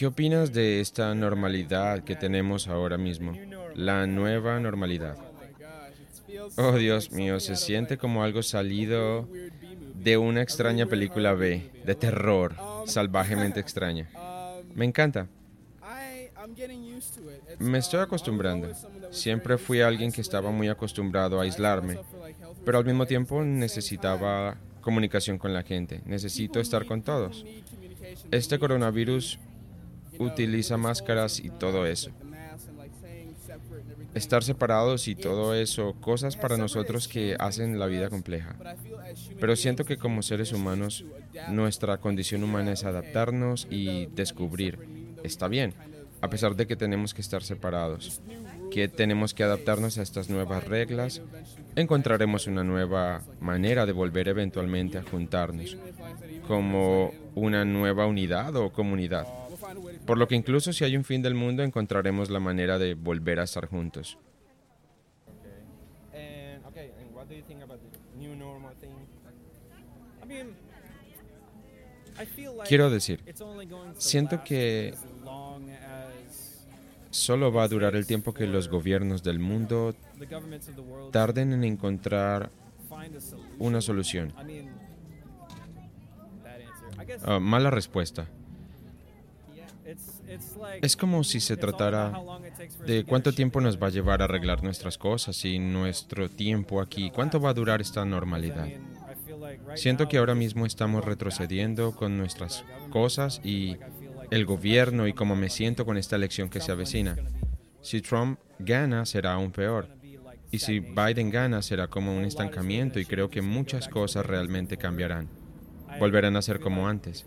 ¿Qué 0.00 0.06
opinas 0.06 0.54
de 0.54 0.80
esta 0.80 1.14
normalidad 1.14 2.04
que 2.04 2.16
tenemos 2.16 2.68
ahora 2.68 2.96
mismo? 2.96 3.34
La 3.74 4.06
nueva 4.06 4.58
normalidad. 4.58 5.18
Oh 6.56 6.72
Dios 6.78 7.12
mío, 7.12 7.38
se 7.38 7.54
siente 7.54 7.98
como 7.98 8.24
algo 8.24 8.42
salido 8.42 9.28
de 9.96 10.16
una 10.16 10.40
extraña 10.40 10.86
película 10.86 11.34
B, 11.34 11.70
de 11.84 11.94
terror, 11.96 12.56
salvajemente 12.86 13.60
extraña. 13.60 14.08
Me 14.74 14.86
encanta. 14.86 15.28
Me 17.58 17.76
estoy 17.76 18.00
acostumbrando. 18.00 18.72
Siempre 19.10 19.58
fui 19.58 19.82
alguien 19.82 20.12
que 20.12 20.22
estaba 20.22 20.50
muy 20.50 20.68
acostumbrado 20.68 21.38
a 21.38 21.42
aislarme, 21.42 21.98
pero 22.64 22.78
al 22.78 22.86
mismo 22.86 23.04
tiempo 23.04 23.44
necesitaba 23.44 24.56
comunicación 24.80 25.36
con 25.36 25.52
la 25.52 25.62
gente. 25.62 26.00
Necesito 26.06 26.58
estar 26.58 26.86
con 26.86 27.02
todos. 27.02 27.44
Este 28.30 28.58
coronavirus 28.58 29.38
utiliza 30.20 30.76
máscaras 30.76 31.40
y 31.40 31.50
todo 31.50 31.86
eso. 31.86 32.10
Estar 34.14 34.42
separados 34.42 35.08
y 35.08 35.14
todo 35.14 35.54
eso, 35.54 35.94
cosas 36.00 36.36
para 36.36 36.56
nosotros 36.56 37.08
que 37.08 37.36
hacen 37.38 37.78
la 37.78 37.86
vida 37.86 38.08
compleja. 38.10 38.56
Pero 39.38 39.56
siento 39.56 39.84
que 39.84 39.96
como 39.96 40.22
seres 40.22 40.52
humanos, 40.52 41.04
nuestra 41.48 41.98
condición 41.98 42.42
humana 42.42 42.72
es 42.72 42.84
adaptarnos 42.84 43.66
y 43.70 44.06
descubrir. 44.06 44.78
Está 45.22 45.48
bien, 45.48 45.74
a 46.20 46.28
pesar 46.28 46.54
de 46.54 46.66
que 46.66 46.76
tenemos 46.76 47.14
que 47.14 47.22
estar 47.22 47.42
separados, 47.42 48.20
que 48.70 48.88
tenemos 48.88 49.32
que 49.32 49.44
adaptarnos 49.44 49.96
a 49.96 50.02
estas 50.02 50.28
nuevas 50.28 50.64
reglas, 50.64 51.22
encontraremos 51.76 52.46
una 52.46 52.64
nueva 52.64 53.22
manera 53.40 53.86
de 53.86 53.92
volver 53.92 54.28
eventualmente 54.28 54.98
a 54.98 55.02
juntarnos, 55.02 55.76
como 56.46 57.12
una 57.34 57.64
nueva 57.64 58.06
unidad 58.06 58.54
o 58.56 58.72
comunidad. 58.72 59.26
Por 60.06 60.18
lo 60.18 60.28
que 60.28 60.34
incluso 60.34 60.72
si 60.72 60.84
hay 60.84 60.96
un 60.96 61.04
fin 61.04 61.22
del 61.22 61.34
mundo, 61.34 61.62
encontraremos 61.62 62.30
la 62.30 62.40
manera 62.40 62.78
de 62.78 62.94
volver 62.94 63.40
a 63.40 63.44
estar 63.44 63.66
juntos. 63.66 64.18
Quiero 72.68 72.90
decir, 72.90 73.22
siento 73.96 74.44
que 74.44 74.94
solo 77.10 77.52
va 77.52 77.64
a 77.64 77.68
durar 77.68 77.96
el 77.96 78.06
tiempo 78.06 78.34
que 78.34 78.46
los 78.46 78.68
gobiernos 78.68 79.22
del 79.22 79.38
mundo 79.38 79.94
tarden 81.12 81.52
en 81.52 81.64
encontrar 81.64 82.50
una 83.58 83.80
solución. 83.80 84.32
Ah, 87.24 87.40
mala 87.40 87.70
respuesta. 87.70 88.26
Es 90.82 90.96
como 90.96 91.24
si 91.24 91.40
se 91.40 91.56
tratara 91.56 92.12
de 92.86 93.04
cuánto 93.04 93.32
tiempo 93.32 93.60
nos 93.60 93.82
va 93.82 93.88
a 93.88 93.90
llevar 93.90 94.22
a 94.22 94.24
arreglar 94.24 94.62
nuestras 94.62 94.98
cosas 94.98 95.44
y 95.44 95.58
nuestro 95.58 96.28
tiempo 96.28 96.80
aquí, 96.80 97.10
cuánto 97.10 97.40
va 97.40 97.50
a 97.50 97.54
durar 97.54 97.80
esta 97.80 98.04
normalidad. 98.04 98.68
Siento 99.74 100.08
que 100.08 100.18
ahora 100.18 100.34
mismo 100.34 100.66
estamos 100.66 101.04
retrocediendo 101.04 101.94
con 101.94 102.16
nuestras 102.16 102.64
cosas 102.90 103.40
y 103.44 103.76
el 104.30 104.44
gobierno 104.44 105.08
y 105.08 105.12
cómo 105.12 105.34
me 105.34 105.50
siento 105.50 105.84
con 105.84 105.96
esta 105.96 106.16
elección 106.16 106.48
que 106.48 106.60
se 106.60 106.72
avecina. 106.72 107.16
Si 107.82 108.00
Trump 108.00 108.38
gana, 108.58 109.06
será 109.06 109.32
aún 109.32 109.50
peor. 109.50 109.88
Y 110.52 110.58
si 110.58 110.80
Biden 110.80 111.30
gana, 111.30 111.62
será 111.62 111.88
como 111.88 112.16
un 112.16 112.24
estancamiento 112.24 112.98
y 112.98 113.06
creo 113.06 113.30
que 113.30 113.40
muchas 113.40 113.88
cosas 113.88 114.26
realmente 114.26 114.76
cambiarán 114.76 115.39
volverán 115.98 116.36
a 116.36 116.42
ser 116.42 116.60
como 116.60 116.88
antes. 116.88 117.24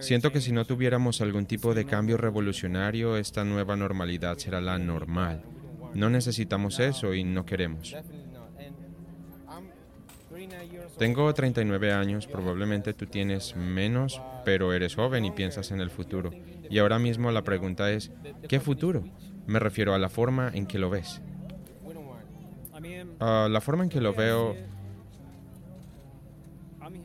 Siento 0.00 0.32
que 0.32 0.40
si 0.40 0.52
no 0.52 0.64
tuviéramos 0.64 1.20
algún 1.20 1.46
tipo 1.46 1.74
de 1.74 1.84
cambio 1.84 2.16
revolucionario, 2.16 3.16
esta 3.16 3.44
nueva 3.44 3.76
normalidad 3.76 4.38
será 4.38 4.60
la 4.60 4.78
normal. 4.78 5.42
No 5.94 6.08
necesitamos 6.10 6.78
eso 6.78 7.14
y 7.14 7.24
no 7.24 7.44
queremos. 7.44 7.94
Tengo 10.98 11.32
39 11.32 11.92
años, 11.92 12.26
probablemente 12.26 12.94
tú 12.94 13.06
tienes 13.06 13.56
menos, 13.56 14.20
pero 14.44 14.72
eres 14.72 14.94
joven 14.94 15.24
y 15.24 15.30
piensas 15.30 15.70
en 15.70 15.80
el 15.80 15.90
futuro. 15.90 16.30
Y 16.68 16.78
ahora 16.78 16.98
mismo 16.98 17.30
la 17.30 17.42
pregunta 17.42 17.90
es, 17.90 18.10
¿qué 18.48 18.60
futuro? 18.60 19.04
Me 19.46 19.58
refiero 19.58 19.94
a 19.94 19.98
la 19.98 20.08
forma 20.08 20.50
en 20.54 20.66
que 20.66 20.78
lo 20.78 20.90
ves. 20.90 21.20
Ah, 23.18 23.48
la 23.50 23.60
forma 23.60 23.84
en 23.84 23.90
que 23.90 24.00
lo 24.00 24.14
veo 24.14 24.56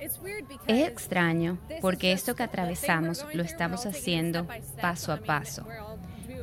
Es 0.00 0.88
extraño 0.88 1.58
porque 1.80 2.12
esto 2.12 2.34
que 2.34 2.42
atravesamos 2.42 3.24
lo 3.32 3.42
estamos 3.42 3.86
haciendo 3.86 4.46
paso 4.80 5.12
a 5.12 5.18
paso. 5.18 5.66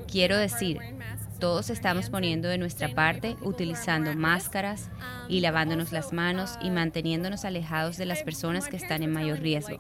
Quiero 0.08 0.38
decir, 0.38 0.80
todos 1.40 1.70
estamos 1.70 2.10
poniendo 2.10 2.48
de 2.48 2.58
nuestra 2.58 2.90
parte 2.90 3.36
utilizando 3.42 4.14
máscaras 4.16 4.90
y 5.28 5.42
lavándonos 5.42 5.92
las 5.92 6.14
manos 6.14 6.58
y 6.62 6.70
manteniéndonos 6.70 7.44
alejados 7.44 7.98
de 7.98 8.06
las 8.06 8.24
personas 8.24 8.68
que 8.68 8.78
están 8.78 9.04
en 9.04 9.12
mayor 9.12 9.40
riesgo. 9.40 9.80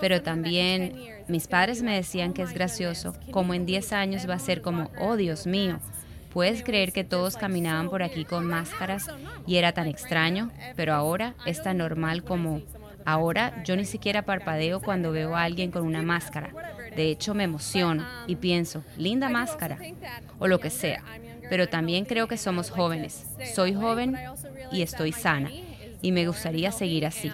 Pero 0.00 0.22
también 0.22 0.98
mis 1.28 1.46
padres 1.46 1.82
me 1.82 1.94
decían 1.94 2.32
que 2.32 2.42
es 2.42 2.52
gracioso, 2.52 3.14
como 3.30 3.54
en 3.54 3.66
10 3.66 3.92
años 3.92 4.28
va 4.28 4.34
a 4.34 4.40
ser 4.40 4.60
como, 4.60 4.90
oh 4.98 5.16
Dios 5.16 5.46
mío, 5.46 5.78
¿puedes 6.32 6.62
creer 6.62 6.92
que 6.92 7.04
todos 7.04 7.36
caminaban 7.36 7.88
por 7.90 8.02
aquí 8.02 8.24
con 8.24 8.46
máscaras 8.48 9.06
y 9.46 9.56
era 9.56 9.72
tan 9.72 9.86
extraño? 9.86 10.50
Pero 10.76 10.94
ahora 10.94 11.34
es 11.46 11.62
tan 11.62 11.78
normal 11.78 12.24
como, 12.24 12.62
Ahora 13.04 13.62
yo 13.64 13.76
ni 13.76 13.84
siquiera 13.84 14.22
parpadeo 14.22 14.80
cuando 14.80 15.12
veo 15.12 15.34
a 15.36 15.42
alguien 15.42 15.70
con 15.70 15.84
una 15.84 16.02
máscara. 16.02 16.52
De 16.94 17.10
hecho 17.10 17.34
me 17.34 17.44
emociono 17.44 18.06
y 18.26 18.36
pienso, 18.36 18.84
linda 18.96 19.28
máscara, 19.28 19.78
o 20.38 20.46
lo 20.46 20.60
que 20.60 20.70
sea. 20.70 21.02
Pero 21.48 21.68
también 21.68 22.04
creo 22.04 22.28
que 22.28 22.36
somos 22.36 22.70
jóvenes. 22.70 23.26
Soy 23.54 23.74
joven 23.74 24.16
y 24.70 24.82
estoy 24.82 25.12
sana 25.12 25.50
y 26.02 26.12
me 26.12 26.26
gustaría 26.26 26.72
seguir 26.72 27.06
así. 27.06 27.32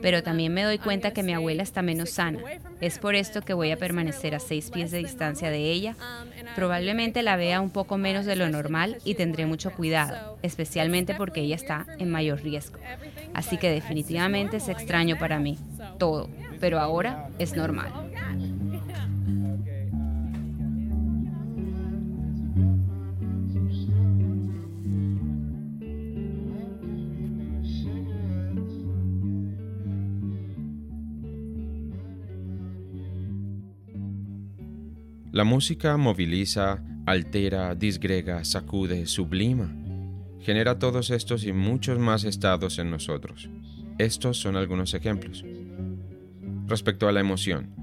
Pero 0.00 0.22
también 0.22 0.52
me 0.52 0.62
doy 0.62 0.78
cuenta 0.78 1.12
que 1.12 1.22
mi 1.22 1.32
abuela 1.34 1.62
está 1.62 1.82
menos 1.82 2.10
sana. 2.10 2.38
Es 2.80 2.98
por 2.98 3.14
esto 3.14 3.42
que 3.42 3.54
voy 3.54 3.70
a 3.70 3.76
permanecer 3.76 4.34
a 4.34 4.40
seis 4.40 4.70
pies 4.70 4.90
de 4.90 4.98
distancia 4.98 5.50
de 5.50 5.70
ella. 5.70 5.96
Probablemente 6.54 7.22
la 7.22 7.36
vea 7.36 7.60
un 7.60 7.70
poco 7.70 7.98
menos 7.98 8.26
de 8.26 8.36
lo 8.36 8.48
normal 8.48 8.98
y 9.04 9.14
tendré 9.14 9.46
mucho 9.46 9.72
cuidado, 9.72 10.38
especialmente 10.42 11.14
porque 11.14 11.40
ella 11.40 11.56
está 11.56 11.86
en 11.98 12.10
mayor 12.10 12.42
riesgo. 12.42 12.78
Así 13.36 13.58
que 13.58 13.70
definitivamente 13.70 14.56
es 14.56 14.70
extraño 14.70 15.18
para 15.18 15.38
mí, 15.38 15.58
todo, 15.98 16.30
pero 16.58 16.80
ahora 16.80 17.28
es 17.38 17.54
normal. 17.54 17.92
La 35.30 35.44
música 35.44 35.98
moviliza 35.98 36.82
altera, 37.04 37.74
disgrega, 37.74 38.42
sacude, 38.44 39.04
sublima. 39.04 39.85
Genera 40.46 40.78
todos 40.78 41.10
estos 41.10 41.42
y 41.42 41.52
muchos 41.52 41.98
más 41.98 42.22
estados 42.22 42.78
en 42.78 42.88
nosotros. 42.88 43.50
Estos 43.98 44.38
son 44.38 44.54
algunos 44.54 44.94
ejemplos. 44.94 45.44
Respecto 46.68 47.08
a 47.08 47.12
la 47.12 47.18
emoción, 47.18 47.74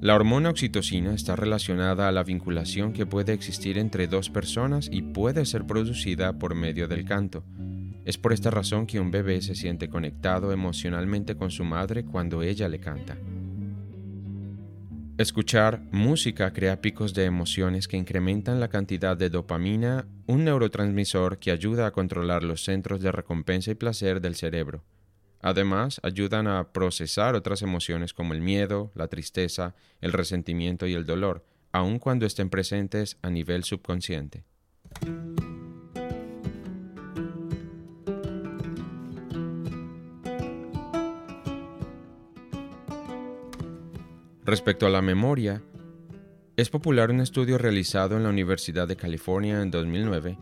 la 0.00 0.16
hormona 0.16 0.50
oxitocina 0.50 1.14
está 1.14 1.36
relacionada 1.36 2.08
a 2.08 2.10
la 2.10 2.24
vinculación 2.24 2.92
que 2.92 3.06
puede 3.06 3.32
existir 3.32 3.78
entre 3.78 4.08
dos 4.08 4.28
personas 4.28 4.88
y 4.90 5.02
puede 5.02 5.46
ser 5.46 5.64
producida 5.64 6.36
por 6.36 6.56
medio 6.56 6.88
del 6.88 7.04
canto. 7.04 7.44
Es 8.04 8.18
por 8.18 8.32
esta 8.32 8.50
razón 8.50 8.88
que 8.88 8.98
un 8.98 9.12
bebé 9.12 9.40
se 9.40 9.54
siente 9.54 9.88
conectado 9.88 10.50
emocionalmente 10.50 11.36
con 11.36 11.52
su 11.52 11.62
madre 11.62 12.04
cuando 12.04 12.42
ella 12.42 12.68
le 12.68 12.80
canta. 12.80 13.16
Escuchar 15.22 15.80
música 15.92 16.52
crea 16.52 16.80
picos 16.80 17.14
de 17.14 17.26
emociones 17.26 17.86
que 17.86 17.96
incrementan 17.96 18.58
la 18.58 18.66
cantidad 18.66 19.16
de 19.16 19.30
dopamina, 19.30 20.04
un 20.26 20.42
neurotransmisor 20.42 21.38
que 21.38 21.52
ayuda 21.52 21.86
a 21.86 21.92
controlar 21.92 22.42
los 22.42 22.64
centros 22.64 23.00
de 23.00 23.12
recompensa 23.12 23.70
y 23.70 23.76
placer 23.76 24.20
del 24.20 24.34
cerebro. 24.34 24.82
Además, 25.40 26.00
ayudan 26.02 26.48
a 26.48 26.72
procesar 26.72 27.36
otras 27.36 27.62
emociones 27.62 28.12
como 28.12 28.34
el 28.34 28.40
miedo, 28.40 28.90
la 28.96 29.06
tristeza, 29.06 29.76
el 30.00 30.12
resentimiento 30.12 30.88
y 30.88 30.94
el 30.94 31.06
dolor, 31.06 31.46
aun 31.70 32.00
cuando 32.00 32.26
estén 32.26 32.50
presentes 32.50 33.16
a 33.22 33.30
nivel 33.30 33.62
subconsciente. 33.62 34.42
Respecto 44.44 44.86
a 44.86 44.90
la 44.90 45.02
memoria, 45.02 45.62
es 46.56 46.68
popular 46.68 47.10
un 47.10 47.20
estudio 47.20 47.58
realizado 47.58 48.16
en 48.16 48.24
la 48.24 48.28
Universidad 48.28 48.88
de 48.88 48.96
California 48.96 49.62
en 49.62 49.70
2009 49.70 50.36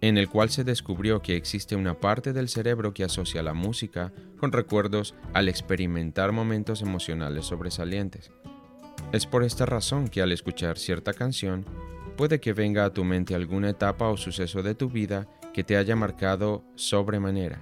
en 0.00 0.16
el 0.16 0.28
cual 0.28 0.50
se 0.50 0.64
descubrió 0.64 1.20
que 1.20 1.36
existe 1.36 1.76
una 1.76 1.94
parte 1.94 2.32
del 2.32 2.48
cerebro 2.48 2.94
que 2.94 3.04
asocia 3.04 3.42
la 3.42 3.52
música 3.52 4.12
con 4.38 4.52
recuerdos 4.52 5.14
al 5.34 5.48
experimentar 5.48 6.32
momentos 6.32 6.82
emocionales 6.82 7.46
sobresalientes. 7.46 8.30
Es 9.12 9.26
por 9.26 9.44
esta 9.44 9.66
razón 9.66 10.08
que 10.08 10.22
al 10.22 10.32
escuchar 10.32 10.78
cierta 10.78 11.12
canción, 11.12 11.66
puede 12.16 12.40
que 12.40 12.52
venga 12.52 12.84
a 12.84 12.92
tu 12.92 13.04
mente 13.04 13.34
alguna 13.34 13.70
etapa 13.70 14.08
o 14.08 14.16
suceso 14.16 14.62
de 14.62 14.74
tu 14.74 14.88
vida 14.88 15.28
que 15.52 15.64
te 15.64 15.76
haya 15.76 15.96
marcado 15.96 16.64
sobremanera, 16.76 17.60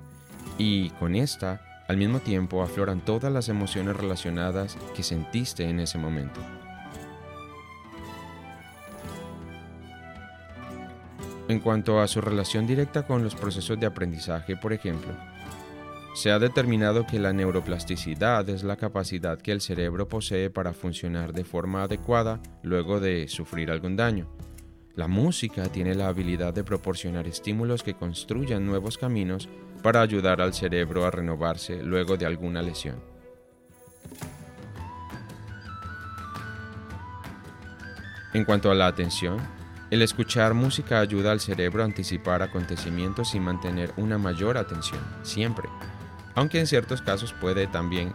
y 0.58 0.90
con 0.90 1.14
esta, 1.14 1.67
al 1.88 1.96
mismo 1.96 2.20
tiempo, 2.20 2.62
afloran 2.62 3.00
todas 3.00 3.32
las 3.32 3.48
emociones 3.48 3.96
relacionadas 3.96 4.76
que 4.94 5.02
sentiste 5.02 5.64
en 5.64 5.80
ese 5.80 5.96
momento. 5.96 6.40
En 11.48 11.60
cuanto 11.60 11.98
a 12.00 12.06
su 12.06 12.20
relación 12.20 12.66
directa 12.66 13.06
con 13.06 13.24
los 13.24 13.34
procesos 13.34 13.80
de 13.80 13.86
aprendizaje, 13.86 14.54
por 14.54 14.74
ejemplo, 14.74 15.14
se 16.14 16.30
ha 16.30 16.38
determinado 16.38 17.06
que 17.06 17.18
la 17.18 17.32
neuroplasticidad 17.32 18.46
es 18.50 18.64
la 18.64 18.76
capacidad 18.76 19.40
que 19.40 19.52
el 19.52 19.62
cerebro 19.62 20.08
posee 20.08 20.50
para 20.50 20.74
funcionar 20.74 21.32
de 21.32 21.44
forma 21.44 21.84
adecuada 21.84 22.38
luego 22.62 23.00
de 23.00 23.28
sufrir 23.28 23.70
algún 23.70 23.96
daño. 23.96 24.28
La 24.94 25.08
música 25.08 25.70
tiene 25.70 25.94
la 25.94 26.08
habilidad 26.08 26.52
de 26.52 26.64
proporcionar 26.64 27.26
estímulos 27.26 27.82
que 27.82 27.94
construyan 27.94 28.66
nuevos 28.66 28.98
caminos 28.98 29.48
para 29.78 30.00
ayudar 30.00 30.40
al 30.40 30.54
cerebro 30.54 31.06
a 31.06 31.10
renovarse 31.10 31.82
luego 31.82 32.16
de 32.16 32.26
alguna 32.26 32.62
lesión. 32.62 32.96
En 38.34 38.44
cuanto 38.44 38.70
a 38.70 38.74
la 38.74 38.86
atención, 38.86 39.38
el 39.90 40.02
escuchar 40.02 40.52
música 40.52 41.00
ayuda 41.00 41.32
al 41.32 41.40
cerebro 41.40 41.82
a 41.82 41.86
anticipar 41.86 42.42
acontecimientos 42.42 43.34
y 43.34 43.40
mantener 43.40 43.92
una 43.96 44.18
mayor 44.18 44.58
atención, 44.58 45.00
siempre, 45.22 45.68
aunque 46.34 46.60
en 46.60 46.66
ciertos 46.66 47.00
casos 47.00 47.32
puede 47.32 47.66
también 47.66 48.12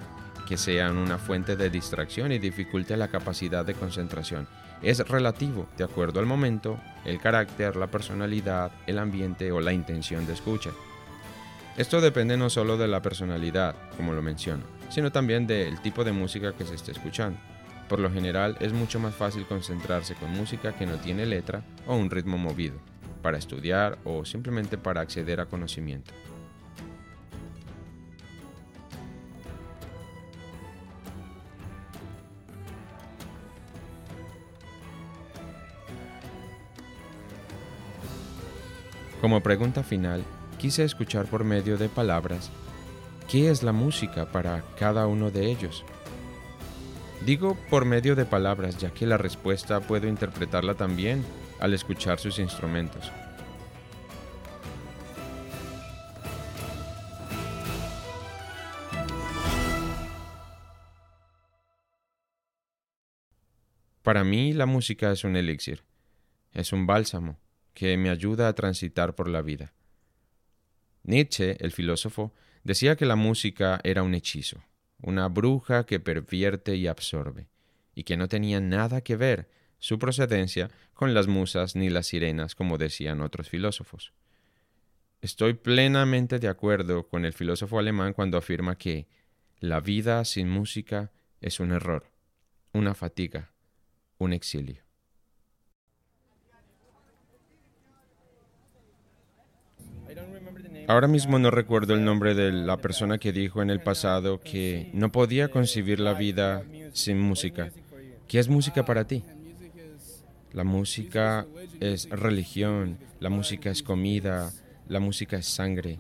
que 0.47 0.58
sean 0.58 0.97
una 0.97 1.17
fuente 1.17 1.56
de 1.56 1.69
distracción 1.69 2.32
y 2.32 2.38
dificulte 2.38 2.95
la 2.95 3.08
capacidad 3.08 3.65
de 3.65 3.73
concentración. 3.73 4.47
Es 4.82 4.99
relativo, 5.08 5.67
de 5.78 5.86
acuerdo 5.86 6.19
al 6.19 6.26
momento, 6.26 6.80
el 7.06 7.19
carácter, 7.19 7.76
la 7.76 7.88
personalidad, 7.88 8.71
el 8.86 8.99
ambiente 8.99 9.52
o 9.52 9.62
la 9.62 9.73
intención 9.73 10.28
de 10.28 10.34
escucha. 10.34 10.71
Esto 11.75 12.01
depende 12.01 12.38
no 12.38 12.51
solo 12.51 12.77
de 12.77 12.88
la 12.88 13.01
personalidad, 13.01 13.75
como 13.97 14.13
lo 14.13 14.21
menciono, 14.21 14.63
sino 14.89 15.12
también 15.12 15.47
del 15.47 15.81
tipo 15.81 16.03
de 16.03 16.12
música 16.12 16.53
que 16.53 16.65
se 16.65 16.75
esté 16.75 16.91
escuchando. 16.91 17.39
Por 17.89 17.99
lo 17.99 18.12
general 18.12 18.55
es 18.59 18.71
mucho 18.73 18.99
más 18.99 19.15
fácil 19.15 19.47
concentrarse 19.47 20.13
con 20.13 20.29
música 20.31 20.73
que 20.73 20.86
no 20.86 20.97
tiene 20.97 21.25
letra 21.25 21.63
o 21.88 21.95
un 21.95 22.12
ritmo 22.12 22.38
movido, 22.38 22.75
para 23.23 23.39
estudiar 23.39 23.97
o 24.03 24.23
simplemente 24.23 24.77
para 24.77 25.01
acceder 25.01 25.41
a 25.41 25.47
conocimiento. 25.47 26.13
Como 39.19 39.41
pregunta 39.41 39.81
final, 39.81 40.23
quise 40.63 40.86
escuchar 40.86 41.26
por 41.26 41.43
medio 41.43 41.78
de 41.78 41.89
palabras 41.89 42.49
qué 43.30 43.52
es 43.52 43.63
la 43.63 43.73
música 43.73 44.32
para 44.32 44.63
cada 44.80 45.08
uno 45.08 45.30
de 45.30 45.52
ellos 45.52 45.84
Digo 47.26 47.58
por 47.69 47.86
medio 47.86 48.15
de 48.15 48.26
palabras, 48.26 48.78
ya 48.78 48.93
que 48.93 49.06
la 49.06 49.17
respuesta 49.17 49.80
puedo 49.80 50.10
interpretarla 50.10 50.76
también 50.76 51.23
al 51.62 51.73
escuchar 51.73 52.19
sus 52.19 52.38
instrumentos. 52.38 53.10
Para 64.02 64.26
mí 64.26 64.52
la 64.52 64.65
música 64.65 65.13
es 65.13 65.23
un 65.23 65.38
elixir, 65.38 65.86
es 66.52 66.73
un 66.73 66.86
bálsamo 66.86 67.39
que 67.73 67.95
me 67.95 68.10
ayuda 68.10 68.49
a 68.49 68.54
transitar 68.54 69.15
por 69.15 69.30
la 69.30 69.41
vida. 69.41 69.71
Nietzsche, 71.04 71.58
el 71.60 71.72
filósofo, 71.72 72.34
decía 72.63 72.96
que 72.96 73.06
la 73.06 73.16
música 73.16 73.80
era 73.84 74.04
un 74.04 74.16
hechizo, 74.16 74.63
una 75.02 75.28
bruja 75.28 75.86
que 75.86 76.00
pervierte 76.00 76.76
y 76.76 76.88
absorbe, 76.88 77.48
y 77.94 78.04
que 78.04 78.18
no 78.18 78.28
tenía 78.28 78.62
nada 78.62 79.02
que 79.02 79.16
ver 79.16 79.50
su 79.80 80.00
procedencia 80.00 80.72
con 80.94 81.13
las 81.13 81.28
musas 81.28 81.76
ni 81.76 81.89
las 81.89 82.08
sirenas, 82.08 82.56
como 82.56 82.78
decían 82.78 83.22
otros 83.22 83.50
filósofos. 83.50 84.13
Estoy 85.22 85.54
plenamente 85.54 86.39
de 86.39 86.48
acuerdo 86.48 87.08
con 87.08 87.26
el 87.26 87.34
filósofo 87.34 87.80
alemán 87.80 88.13
cuando 88.13 88.38
afirma 88.38 88.78
que 88.78 89.08
la 89.60 89.80
vida 89.80 90.24
sin 90.26 90.50
música 90.50 91.12
es 91.42 91.60
un 91.60 91.72
error, 91.72 92.12
una 92.72 92.94
fatiga, 92.94 93.52
un 94.18 94.34
exilio. 94.34 94.84
Ahora 100.88 101.08
mismo 101.08 101.39
no 101.39 101.52
recuerdo 101.52 101.93
el 101.93 102.04
nombre 102.04 102.36
de 102.36 102.52
la 102.52 102.78
persona 102.78 103.17
que 103.17 103.32
dijo 103.32 103.62
en 103.62 103.69
el 103.69 103.82
pasado 103.82 104.39
que 104.39 104.89
no 104.93 105.12
podía 105.12 105.50
concebir 105.50 106.00
la 106.00 106.13
vida 106.13 106.63
sin 106.93 107.19
música. 107.19 107.72
¿Qué 108.28 108.39
es 108.39 108.50
música 108.50 108.86
para 108.86 109.06
ti? 109.06 109.24
La 110.52 110.63
música 110.63 111.46
es 111.80 112.10
religión, 112.10 112.98
la 113.19 113.30
música 113.30 113.72
es 113.72 113.82
comida, 113.82 114.52
la 114.88 115.00
música 115.00 115.38
es 115.38 115.48
sangre, 115.48 115.98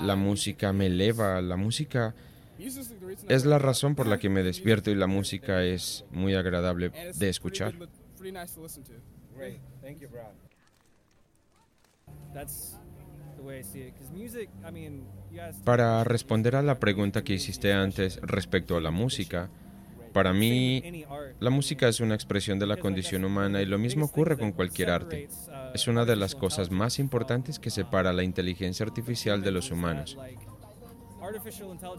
la 0.00 0.16
música 0.16 0.72
me 0.72 0.86
eleva, 0.86 1.40
la 1.40 1.56
música 1.56 2.14
es 3.28 3.44
la 3.44 3.58
razón 3.58 3.94
por 3.94 4.06
la 4.06 4.18
que 4.18 4.28
me 4.28 4.42
despierto 4.42 4.90
y 4.90 4.94
la 4.94 5.06
música 5.06 5.62
es 5.62 6.04
muy 6.10 6.34
agradable 6.34 6.90
de 7.14 7.28
escuchar. 7.28 7.74
Para 15.64 16.04
responder 16.04 16.56
a 16.56 16.62
la 16.62 16.78
pregunta 16.78 17.22
que 17.22 17.34
hiciste 17.34 17.72
antes 17.72 18.20
respecto 18.22 18.76
a 18.76 18.80
la 18.80 18.90
música, 18.90 19.50
para 20.12 20.32
mí 20.32 21.04
la 21.38 21.50
música 21.50 21.88
es 21.88 22.00
una 22.00 22.14
expresión 22.14 22.58
de 22.58 22.66
la 22.66 22.76
condición 22.76 23.24
humana 23.24 23.62
y 23.62 23.66
lo 23.66 23.78
mismo 23.78 24.06
ocurre 24.06 24.36
con 24.36 24.52
cualquier 24.52 24.90
arte. 24.90 25.28
Uh, 25.28 25.74
Es 25.74 25.86
una 25.86 26.04
de 26.04 26.16
las 26.16 26.34
cosas 26.34 26.70
más 26.70 26.98
importantes 26.98 27.58
que 27.58 27.70
separa 27.70 28.12
la 28.12 28.22
inteligencia 28.22 28.84
artificial 28.84 29.42
de 29.42 29.52
los 29.52 29.70
humanos. 29.70 30.16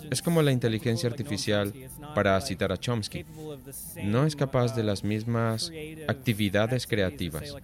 Es 0.09 0.21
como 0.21 0.41
la 0.41 0.51
inteligencia 0.51 1.09
artificial, 1.09 1.73
para 2.15 2.39
citar 2.41 2.71
a 2.71 2.77
Chomsky, 2.77 3.25
no 4.03 4.25
es 4.25 4.35
capaz 4.35 4.75
de 4.75 4.83
las 4.83 5.03
mismas 5.03 5.71
actividades 6.07 6.87
creativas. 6.87 7.55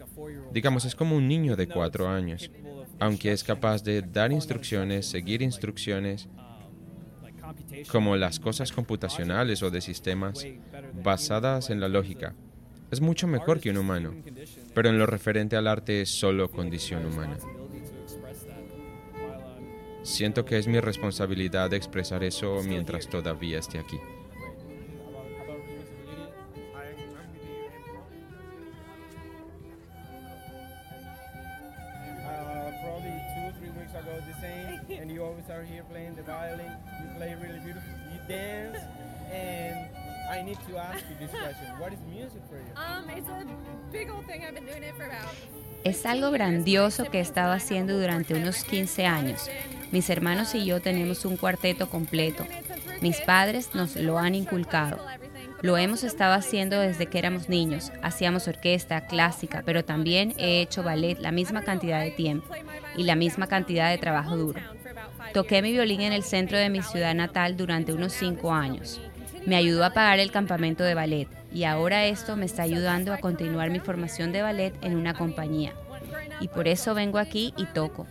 Digamos, 0.52 0.86
es 0.86 0.96
como 0.96 1.16
un 1.16 1.28
niño 1.28 1.56
de 1.56 1.68
cuatro 1.68 2.08
años 2.08 2.52
aunque 3.00 3.32
es 3.32 3.44
capaz 3.44 3.84
de 3.84 4.02
dar 4.02 4.32
instrucciones, 4.32 5.06
seguir 5.06 5.42
instrucciones, 5.42 6.28
como 7.92 8.16
las 8.16 8.40
cosas 8.40 8.72
computacionales 8.72 9.62
o 9.64 9.70
de 9.70 9.82
sistemas 9.82 10.46
basadas 11.04 11.70
en 11.70 11.80
la 11.80 11.88
lógica. 11.88 12.34
Es 12.92 13.02
mucho 13.02 13.28
mejor 13.28 13.60
que 13.60 13.70
un 13.70 13.78
humano, 13.78 14.14
pero 14.74 14.90
en 14.90 14.98
lo 14.98 15.06
referente 15.06 15.56
al 15.56 15.68
arte 15.68 16.02
es 16.02 16.10
solo 16.10 16.50
condición 16.50 17.06
humana. 17.06 17.38
Siento 20.04 20.46
que 20.46 20.58
es 20.60 20.68
mi 20.68 20.80
responsabilidad 20.80 21.74
expresar 21.74 22.24
eso 22.24 22.62
mientras 22.64 23.10
todavía 23.10 23.60
esté 23.60 23.80
aquí. 23.80 23.98
Es 45.84 46.06
algo 46.06 46.32
grandioso 46.32 47.06
que 47.06 47.20
he 47.20 47.22
estado 47.22 47.54
haciendo 47.54 47.98
durante 47.98 48.34
unos 48.34 48.64
15 48.64 49.06
años. 49.06 49.50
Mis 49.92 50.10
hermanos 50.10 50.56
y 50.56 50.66
yo 50.66 50.82
tenemos 50.82 51.26
un 51.26 51.38
cuarteto 51.38 51.90
completo. 51.90 52.46
Mis 53.02 53.22
padres 53.22 53.76
nos 53.76 53.96
lo 53.96 54.18
han 54.18 54.36
inculcado. 54.36 55.00
Lo 55.62 55.78
hemos 55.78 56.04
estado 56.04 56.34
haciendo 56.34 56.80
desde 56.80 57.08
que 57.08 57.18
éramos 57.18 57.50
niños. 57.50 57.92
Hacíamos 58.02 58.48
orquesta, 58.48 59.08
clásica, 59.08 59.64
pero 59.66 59.86
también 59.86 60.34
he 60.38 60.62
hecho 60.62 60.84
ballet 60.84 61.18
la 61.20 61.32
misma 61.32 61.62
cantidad 61.64 62.02
de 62.02 62.12
tiempo 62.12 62.48
y 62.96 63.04
la 63.04 63.16
misma 63.16 63.48
cantidad 63.48 63.90
de 63.90 63.98
trabajo 63.98 64.38
duro. 64.38 64.60
Toqué 65.34 65.62
mi 65.62 65.72
violín 65.72 66.02
en 66.02 66.14
el 66.14 66.24
centro 66.24 66.58
de 66.58 66.70
mi 66.70 66.82
ciudad 66.82 67.16
natal 67.16 67.58
durante 67.58 67.94
unos 67.94 68.14
cinco 68.14 68.54
años. 68.54 69.02
Me 69.46 69.56
ayudó 69.56 69.86
a 69.86 69.92
pagar 69.92 70.20
el 70.20 70.32
campamento 70.32 70.84
de 70.84 70.96
ballet 70.96 71.28
y 71.54 71.66
ahora 71.66 72.06
esto 72.06 72.36
me 72.36 72.46
está 72.46 72.64
ayudando 72.64 73.14
a 73.14 73.20
continuar 73.20 73.70
mi 73.70 73.80
formación 73.80 74.32
de 74.32 74.42
ballet 74.42 74.74
en 74.82 74.96
una 74.96 75.14
compañía. 75.14 75.74
Y 76.40 76.48
por 76.48 76.68
eso 76.68 76.96
vengo 76.96 77.20
aquí 77.20 77.54
y 77.56 77.66
toco. 77.66 78.08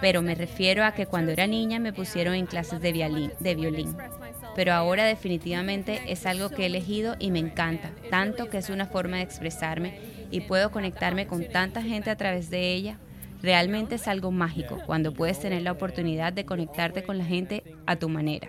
Pero 0.00 0.22
me 0.22 0.34
refiero 0.34 0.84
a 0.84 0.92
que 0.92 1.06
cuando 1.06 1.32
era 1.32 1.46
niña 1.46 1.80
me 1.80 1.92
pusieron 1.92 2.34
en 2.34 2.46
clases 2.46 2.80
de 2.80 2.92
violín, 2.92 3.32
de 3.40 3.54
violín. 3.54 3.96
Pero 4.54 4.72
ahora 4.72 5.04
definitivamente 5.04 6.00
es 6.06 6.26
algo 6.26 6.50
que 6.50 6.62
he 6.62 6.66
elegido 6.66 7.16
y 7.18 7.30
me 7.30 7.40
encanta, 7.40 7.90
tanto 8.10 8.48
que 8.48 8.58
es 8.58 8.70
una 8.70 8.86
forma 8.86 9.16
de 9.16 9.22
expresarme 9.22 9.98
y 10.30 10.42
puedo 10.42 10.70
conectarme 10.70 11.26
con 11.26 11.44
tanta 11.48 11.82
gente 11.82 12.10
a 12.10 12.16
través 12.16 12.50
de 12.50 12.72
ella. 12.72 12.98
Realmente 13.42 13.96
es 13.96 14.06
algo 14.06 14.30
mágico 14.30 14.78
cuando 14.86 15.12
puedes 15.12 15.40
tener 15.40 15.62
la 15.62 15.72
oportunidad 15.72 16.32
de 16.32 16.44
conectarte 16.44 17.02
con 17.02 17.18
la 17.18 17.24
gente 17.24 17.64
a 17.86 17.96
tu 17.96 18.08
manera. 18.08 18.48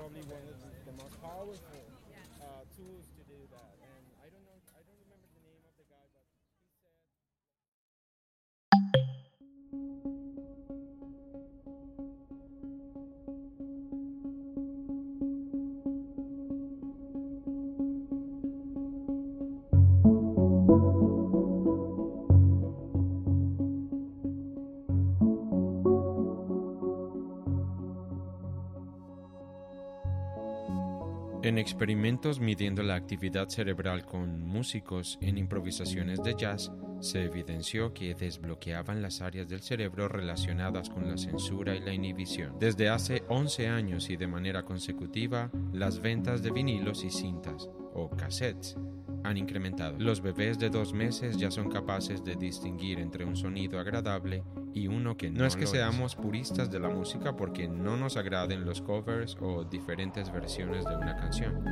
En 31.43 31.58
experimentos 31.58 32.39
midiendo 32.39 32.84
la 32.84 32.95
actividad 32.95 33.49
cerebral 33.49 34.06
con 34.06 34.47
músicos 34.47 35.17
en 35.19 35.38
improvisaciones 35.38 36.23
de 36.23 36.36
jazz, 36.36 36.71
se 37.01 37.25
evidenció 37.25 37.93
que 37.93 38.15
desbloqueaban 38.15 39.01
las 39.01 39.19
áreas 39.19 39.49
del 39.49 39.60
cerebro 39.60 40.08
relacionadas 40.08 40.89
con 40.89 41.06
la 41.06 41.17
censura 41.17 41.75
y 41.75 41.82
la 41.82 41.93
inhibición. 41.93 42.58
Desde 42.60 42.88
hace 42.88 43.23
11 43.27 43.67
años 43.67 44.10
y 44.10 44.15
de 44.15 44.25
manera 44.25 44.63
consecutiva, 44.63 45.51
las 45.73 45.99
ventas 45.99 46.43
de 46.43 46.51
vinilos 46.51 47.03
y 47.03 47.10
cintas, 47.10 47.69
o 47.93 48.10
cassettes, 48.10 48.77
han 49.25 49.36
incrementado. 49.36 49.99
Los 49.99 50.21
bebés 50.21 50.58
de 50.60 50.69
dos 50.69 50.93
meses 50.93 51.36
ya 51.36 51.51
son 51.51 51.69
capaces 51.69 52.23
de 52.23 52.38
distinguir 52.38 52.99
entre 52.99 53.25
un 53.25 53.36
sonido 53.36 53.82
agradable 53.82 54.45
y 54.73 54.88
uno 54.88 55.17
que 55.17 55.29
no. 55.29 55.39
No 55.39 55.45
es 55.45 55.55
que 55.55 55.67
seamos 55.67 56.15
puristas 56.15 56.71
de 56.71 56.79
la 56.79 56.89
música 56.89 57.36
porque 57.36 57.67
no 57.67 57.97
nos 57.97 58.17
agraden 58.17 58.65
los 58.65 58.81
covers 58.81 59.38
o 59.39 59.63
diferentes 59.63 60.31
versiones 60.31 60.86
de 60.86 60.95
una 60.95 61.15
canción. 61.15 61.63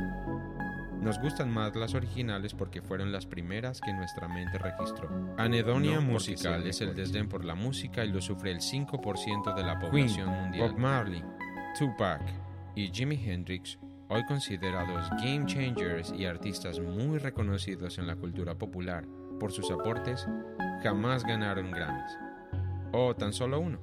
Nos 1.00 1.18
gustan 1.18 1.50
más 1.50 1.74
las 1.74 1.94
originales 1.94 2.54
porque 2.54 2.80
fueron 2.80 3.10
las 3.10 3.26
primeras 3.26 3.80
que 3.80 3.92
nuestra 3.92 4.28
mente 4.28 4.56
registró. 4.58 5.10
Anedonia 5.36 6.00
musical 6.00 6.64
es 6.64 6.80
el 6.80 6.94
desdén 6.94 7.28
por 7.28 7.44
la 7.44 7.56
música 7.56 8.04
y 8.04 8.12
lo 8.12 8.20
sufre 8.20 8.52
el 8.52 8.60
5% 8.60 9.54
de 9.54 9.64
la 9.64 9.80
población 9.80 10.28
mundial. 10.28 10.70
Bob 10.70 10.78
Marley, 10.78 11.24
Tupac 11.76 12.22
y 12.76 12.88
Jimi 12.92 13.16
Hendrix 13.16 13.78
hoy 14.08 14.24
considerados 14.26 15.08
game 15.22 15.46
changers 15.46 16.12
y 16.16 16.26
artistas 16.26 16.78
muy 16.78 17.18
reconocidos 17.18 17.98
en 17.98 18.06
la 18.06 18.14
cultura 18.14 18.54
popular 18.54 19.04
por 19.40 19.50
sus 19.50 19.70
aportes, 19.70 20.28
jamás 20.82 21.24
ganaron 21.24 21.70
Grammys. 21.72 22.18
O 22.92 23.14
tan 23.14 23.32
solo 23.32 23.60
uno. 23.60 23.78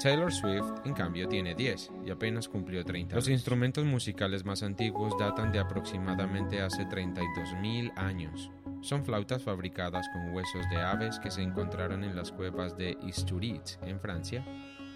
Taylor 0.00 0.32
Swift, 0.32 0.64
en 0.84 0.94
cambio, 0.94 1.26
tiene 1.28 1.56
10 1.56 1.90
y 2.06 2.10
apenas 2.10 2.48
cumplió 2.48 2.84
30. 2.84 3.16
Los 3.16 3.28
instrumentos 3.28 3.84
musicales 3.84 4.44
más 4.44 4.62
antiguos 4.62 5.12
datan 5.18 5.50
de 5.50 5.58
aproximadamente 5.58 6.62
hace 6.62 6.86
32.000 6.86 7.92
años. 7.96 8.50
Son 8.80 9.04
flautas 9.04 9.42
fabricadas 9.42 10.08
con 10.12 10.32
huesos 10.32 10.64
de 10.70 10.76
aves 10.76 11.18
que 11.18 11.32
se 11.32 11.42
encontraron 11.42 12.04
en 12.04 12.14
las 12.14 12.30
cuevas 12.30 12.76
de 12.76 12.96
Isturiz, 13.02 13.80
en 13.82 13.98
Francia, 13.98 14.44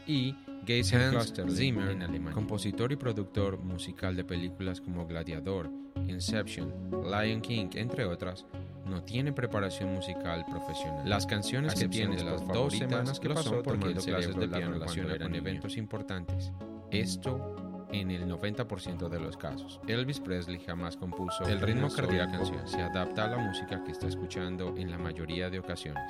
y 0.07 0.37
Hans 0.68 1.35
Zimmer, 1.57 1.90
en 1.90 2.03
alemán, 2.03 2.33
compositor 2.33 2.92
y 2.92 2.96
productor 2.96 3.59
musical 3.59 4.14
de 4.16 4.25
películas 4.25 4.81
como 4.81 5.07
Gladiador, 5.07 5.70
Inception, 6.07 6.72
Lion 7.05 7.40
King, 7.40 7.68
entre 7.75 8.05
otras, 8.05 8.46
no 8.87 9.03
tiene 9.03 9.33
preparación 9.33 9.92
musical 9.92 10.44
profesional. 10.48 11.09
Las 11.09 11.27
canciones 11.27 11.75
que 11.75 11.88
tiene 11.88 12.16
de 12.16 12.25
las 12.25 12.46
dos 12.46 12.77
semanas 12.77 13.18
que 13.18 13.29
lo 13.29 13.37
son 13.37 13.62
porque 13.62 13.88
el 13.88 14.01
cerebro 14.01 14.40
de 14.40 14.46
la 14.46 14.59
relación 14.61 15.11
eran 15.11 15.35
eventos 15.35 15.77
importantes. 15.77 16.53
Esto 16.90 17.57
en 17.92 18.11
el 18.11 18.27
90% 18.27 19.09
de 19.09 19.20
los 19.20 19.37
casos. 19.37 19.81
Elvis 19.87 20.20
Presley 20.20 20.59
jamás 20.61 20.96
compuso 20.96 21.44
el 21.44 21.61
ritmo 21.61 21.90
cardíaco 21.90 22.33
canción. 22.33 22.66
Se 22.66 22.81
adapta 22.81 23.25
a 23.25 23.29
la 23.29 23.38
música 23.38 23.83
que 23.85 23.92
está 23.92 24.09
escuchando 24.09 24.75
en 24.77 24.90
la 24.90 24.98
mayoría 24.98 25.51
de 25.51 25.59
ocasiones. 25.59 26.03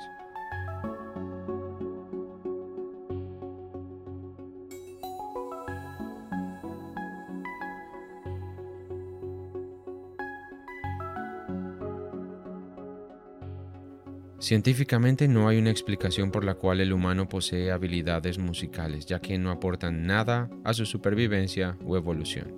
Científicamente 14.43 15.29
no 15.29 15.47
hay 15.47 15.57
una 15.57 15.69
explicación 15.69 16.29
por 16.29 16.43
la 16.43 16.55
cual 16.55 16.81
el 16.81 16.91
humano 16.91 17.29
posee 17.29 17.71
habilidades 17.71 18.39
musicales, 18.39 19.05
ya 19.05 19.21
que 19.21 19.37
no 19.37 19.51
aportan 19.51 20.05
nada 20.05 20.49
a 20.65 20.73
su 20.73 20.85
supervivencia 20.85 21.77
o 21.85 21.95
evolución. 21.95 22.53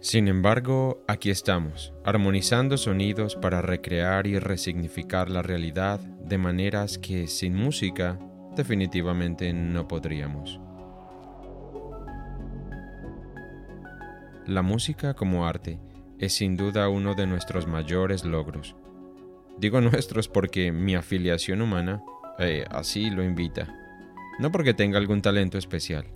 Sin 0.00 0.26
embargo, 0.26 1.04
aquí 1.06 1.30
estamos, 1.30 1.92
armonizando 2.04 2.78
sonidos 2.78 3.36
para 3.36 3.62
recrear 3.62 4.26
y 4.26 4.40
resignificar 4.40 5.30
la 5.30 5.42
realidad 5.42 6.00
de 6.00 6.36
maneras 6.36 6.98
que 6.98 7.28
sin 7.28 7.54
música 7.54 8.18
definitivamente 8.56 9.52
no 9.52 9.86
podríamos. 9.86 10.58
La 14.46 14.62
música 14.62 15.14
como 15.14 15.46
arte 15.46 15.78
es 16.18 16.32
sin 16.32 16.56
duda 16.56 16.88
uno 16.88 17.14
de 17.14 17.28
nuestros 17.28 17.68
mayores 17.68 18.24
logros 18.24 18.74
Digo 19.58 19.80
nuestros 19.80 20.28
porque 20.28 20.72
mi 20.72 20.94
afiliación 20.94 21.62
humana 21.62 22.02
eh, 22.38 22.64
así 22.70 23.10
lo 23.10 23.24
invita. 23.24 23.74
No 24.38 24.52
porque 24.52 24.74
tenga 24.74 24.98
algún 24.98 25.22
talento 25.22 25.56
especial. 25.56 26.06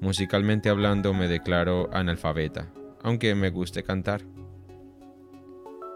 Musicalmente 0.00 0.68
hablando 0.68 1.14
me 1.14 1.28
declaro 1.28 1.88
analfabeta, 1.92 2.72
aunque 3.02 3.34
me 3.36 3.50
guste 3.50 3.84
cantar. 3.84 4.22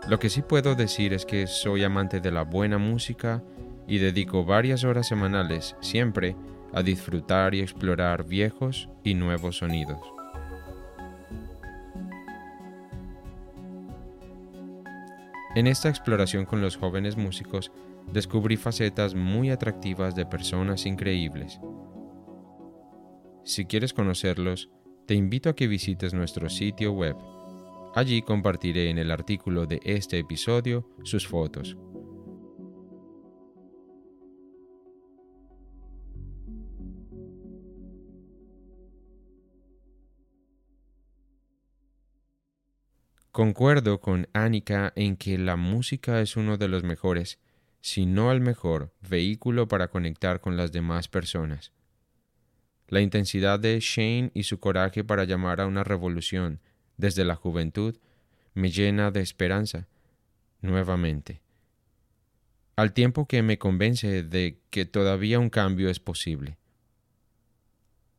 Lo 0.09 0.21
que 0.21 0.31
sí 0.31 0.43
puedo 0.43 0.77
decir 0.77 1.13
es 1.13 1.27
que 1.27 1.49
soy 1.49 1.83
amante 1.83 2.21
de 2.21 2.31
la 2.31 2.43
buena 2.43 2.79
música 2.79 3.43
y 3.89 3.99
dedico 3.99 4.45
varias 4.45 4.85
horas 4.85 5.09
semanales 5.09 5.75
siempre 5.81 6.37
a 6.73 6.83
disfrutar 6.83 7.55
y 7.55 7.61
explorar 7.61 8.25
viejos 8.25 8.89
y 9.03 9.15
nuevos 9.15 9.59
sonidos. 9.59 10.16
En 15.57 15.67
esta 15.67 15.89
exploración 15.89 16.45
con 16.45 16.61
los 16.61 16.77
jóvenes 16.77 17.17
músicos 17.17 17.73
descubrí 18.13 18.57
facetas 18.57 19.17
muy 19.17 19.51
atractivas 19.51 20.15
de 20.15 20.27
personas 20.27 20.87
increíbles. 20.87 21.59
Si 23.45 23.65
quieres 23.65 23.93
conocerlos, 23.93 24.71
te 25.07 25.15
invito 25.15 25.49
a 25.49 25.57
que 25.57 25.67
visites 25.67 26.15
nuestro 26.15 26.49
sitio 26.49 26.93
web 26.93 27.17
Allí 27.97 28.21
compartiré 28.21 28.91
en 28.91 28.99
el 28.99 29.11
artículo 29.11 29.65
de 29.65 29.81
este 29.83 30.19
episodio 30.19 30.87
sus 31.03 31.27
fotos. 31.27 31.79
Concuerdo 43.37 44.01
con 44.01 44.29
Annika 44.33 44.95
en 44.97 45.19
que 45.19 45.37
la 45.37 45.57
música 45.57 46.23
es 46.23 46.39
uno 46.39 46.57
de 46.57 46.69
los 46.69 46.85
mejores, 46.85 47.39
si 47.83 48.07
no 48.07 48.33
el 48.33 48.41
mejor, 48.41 48.95
vehículo 49.07 49.69
para 49.69 49.89
conectar 49.89 50.41
con 50.41 50.57
las 50.57 50.73
demás 50.73 51.09
personas. 51.09 51.71
La 52.89 53.03
intensidad 53.03 53.61
de 53.61 53.79
Shane 53.79 54.31
y 54.33 54.45
su 54.45 54.59
coraje 54.59 55.05
para 55.05 55.25
llamar 55.25 55.61
a 55.61 55.67
una 55.67 55.85
revolución 55.85 56.63
desde 56.97 57.27
la 57.27 57.35
juventud 57.35 57.99
me 58.55 58.71
llena 58.71 59.11
de 59.11 59.21
esperanza 59.21 59.87
nuevamente, 60.63 61.43
al 62.75 62.95
tiempo 62.95 63.29
que 63.29 63.43
me 63.43 63.59
convence 63.59 64.23
de 64.23 64.63
que 64.71 64.87
todavía 64.87 65.39
un 65.39 65.51
cambio 65.51 65.91
es 65.91 66.01
posible. 66.01 66.57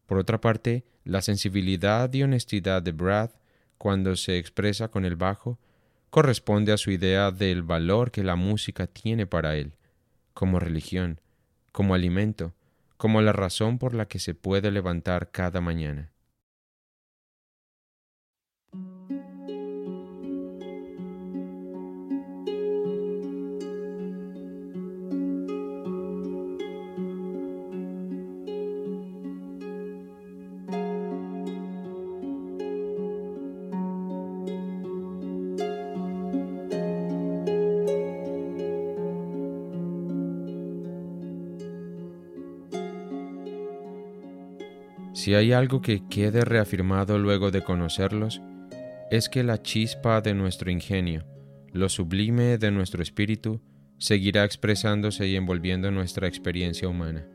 Por 0.05 0.20
otra 0.20 0.39
parte, 0.39 0.86
la 1.05 1.24
sensibilidad 1.24 2.13
y 2.13 2.22
honestidad 2.22 2.84
de 2.84 2.91
Brad 2.91 3.32
cuando 3.78 4.15
se 4.15 4.38
expresa 4.38 4.89
con 4.89 5.05
el 5.05 5.15
bajo, 5.15 5.59
corresponde 6.09 6.71
a 6.71 6.78
su 6.78 6.91
idea 6.91 7.32
del 7.32 7.63
valor 7.63 8.11
que 8.11 8.23
la 8.23 8.36
música 8.36 8.88
tiene 8.88 9.28
para 9.28 9.55
él, 9.55 9.75
como 10.34 10.59
religión, 10.59 11.19
como 11.71 11.93
alimento, 11.93 12.53
como 12.97 13.21
la 13.21 13.34
razón 13.34 13.78
por 13.78 13.93
la 13.93 14.07
que 14.07 14.19
se 14.19 14.34
puede 14.34 14.71
levantar 14.71 15.32
cada 15.32 15.61
mañana. 15.61 16.11
Si 45.28 45.36
hay 45.36 45.51
algo 45.51 45.82
que 45.82 46.07
quede 46.07 46.45
reafirmado 46.45 47.19
luego 47.19 47.51
de 47.51 47.61
conocerlos, 47.61 48.41
es 49.11 49.28
que 49.28 49.43
la 49.43 49.61
chispa 49.61 50.21
de 50.21 50.34
nuestro 50.34 50.71
ingenio, 50.71 51.25
lo 51.73 51.89
sublime 51.89 52.57
de 52.57 52.71
nuestro 52.71 53.03
espíritu, 53.03 53.59
seguirá 53.97 54.45
expresándose 54.45 55.28
y 55.28 55.36
envolviendo 55.36 55.91
nuestra 55.91 56.30
experiencia 56.30 56.88
humana. 56.88 57.28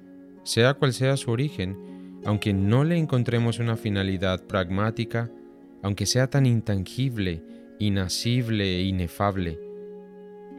Sea 0.43 0.73
cual 0.73 0.95
sea 0.95 1.19
su 1.19 1.33
origen, 1.33 2.19
aunque 2.25 2.55
no 2.55 2.83
le 2.83 2.97
encontremos 2.97 3.59
una 3.59 3.77
finalidad 3.77 4.43
pragmática, 4.47 5.31
aunque 5.83 6.07
sea 6.07 6.31
tan 6.31 6.47
intangible, 6.47 7.43
inasible 7.79 8.77
e 8.79 8.85
inefable, 8.85 9.59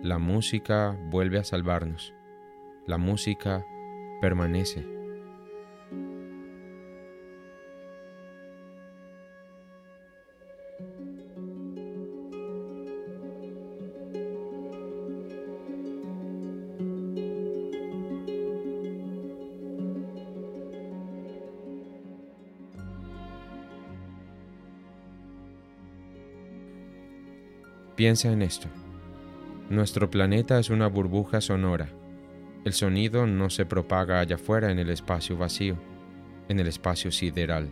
la 0.04 0.20
música 0.20 0.96
vuelve 1.10 1.40
a 1.40 1.44
salvarnos. 1.44 2.14
La 2.86 3.00
música 3.00 3.66
permanece. 4.22 4.86
Piensa 27.96 28.32
en 28.32 28.42
esto. 28.42 28.68
Nuestro 29.70 30.10
planeta 30.10 30.58
es 30.58 30.72
una 30.72 30.88
burbuja 30.88 31.42
sonora. 31.42 31.90
El 32.66 32.74
sonido 32.74 33.28
no 33.28 33.52
se 33.52 33.68
propaga 33.68 34.20
allá 34.20 34.38
afuera 34.38 34.72
en 34.72 34.80
el 34.80 34.90
espacio 34.90 35.38
vacío, 35.38 35.76
en 36.50 36.60
el 36.60 36.68
espacio 36.68 37.12
sideral. 37.12 37.70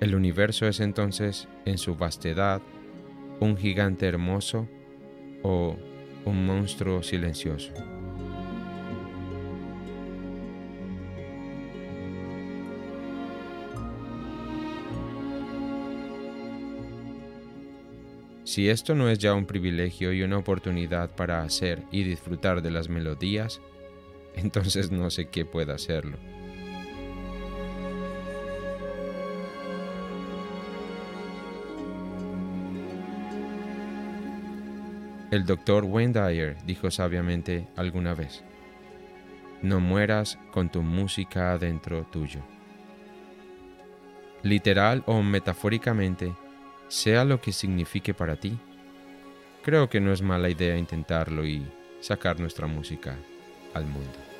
El 0.00 0.14
universo 0.14 0.66
es 0.66 0.80
entonces, 0.80 1.46
en 1.66 1.76
su 1.76 1.96
vastedad, 1.96 2.62
un 3.38 3.58
gigante 3.58 4.06
hermoso 4.06 4.66
o 5.42 5.76
un 6.24 6.46
monstruo 6.46 7.02
silencioso. 7.02 7.72
Si 18.56 18.70
esto 18.70 18.94
no 18.94 19.10
es 19.10 19.18
ya 19.18 19.34
un 19.34 19.44
privilegio 19.44 20.14
y 20.14 20.22
una 20.22 20.38
oportunidad 20.38 21.10
para 21.10 21.42
hacer 21.42 21.82
y 21.90 22.04
disfrutar 22.04 22.62
de 22.62 22.70
las 22.70 22.88
melodías, 22.88 23.60
entonces 24.34 24.90
no 24.90 25.10
sé 25.10 25.28
qué 25.28 25.44
pueda 25.44 25.74
hacerlo. 25.74 26.16
El 35.30 35.44
doctor 35.44 35.84
Wayne 35.84 36.56
dijo 36.64 36.90
sabiamente 36.90 37.68
alguna 37.76 38.14
vez, 38.14 38.42
no 39.60 39.80
mueras 39.80 40.38
con 40.50 40.70
tu 40.70 40.80
música 40.80 41.52
adentro 41.52 42.06
tuyo. 42.10 42.40
Literal 44.42 45.02
o 45.04 45.20
metafóricamente, 45.20 46.32
sea 46.88 47.24
lo 47.24 47.40
que 47.40 47.52
signifique 47.52 48.14
para 48.14 48.36
ti, 48.36 48.58
creo 49.62 49.88
que 49.88 50.00
no 50.00 50.12
es 50.12 50.22
mala 50.22 50.48
idea 50.48 50.76
intentarlo 50.76 51.44
y 51.46 51.66
sacar 52.00 52.38
nuestra 52.38 52.66
música 52.66 53.16
al 53.74 53.86
mundo. 53.86 54.35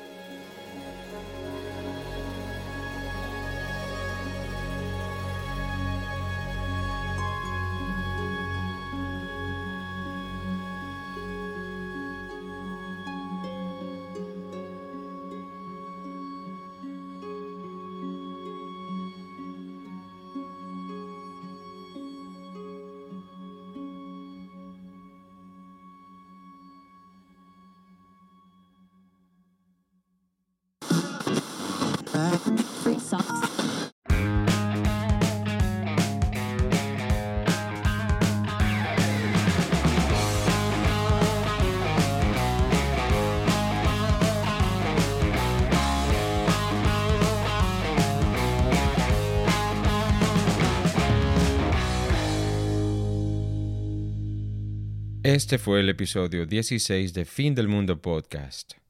Este 55.37 55.57
fue 55.57 55.81
el 55.81 55.89
episodio 55.89 56.45
16 56.45 57.13
de 57.13 57.25
Fin 57.25 57.53
del 57.53 57.67
Mundo 57.67 58.01
Podcast. 58.01 58.86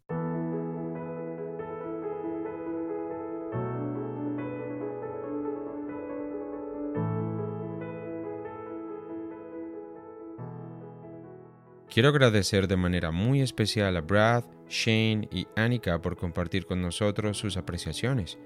Quiero 11.98 12.10
agradecer 12.10 12.68
de 12.68 12.78
manera 12.78 13.10
muy 13.10 13.42
especial 13.42 13.98
a 13.98 14.02
Brad, 14.02 14.44
Shane 14.70 15.28
y 15.32 15.48
Annika 15.56 16.00
por 16.00 16.16
compartir 16.16 16.68
con 16.68 16.80
nosotros 16.80 17.40
sus 17.40 17.58
apreciaciones. 17.58 18.38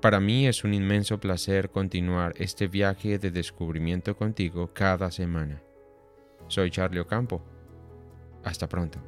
Para 0.00 0.20
mí 0.20 0.46
es 0.46 0.62
un 0.62 0.74
inmenso 0.74 1.18
placer 1.18 1.70
continuar 1.70 2.32
este 2.36 2.68
viaje 2.68 3.18
de 3.18 3.32
descubrimiento 3.32 4.16
contigo 4.16 4.70
cada 4.72 5.10
semana. 5.10 5.60
Soy 6.46 6.70
Charlie 6.70 7.00
Ocampo. 7.00 7.42
Hasta 8.44 8.68
pronto. 8.68 9.00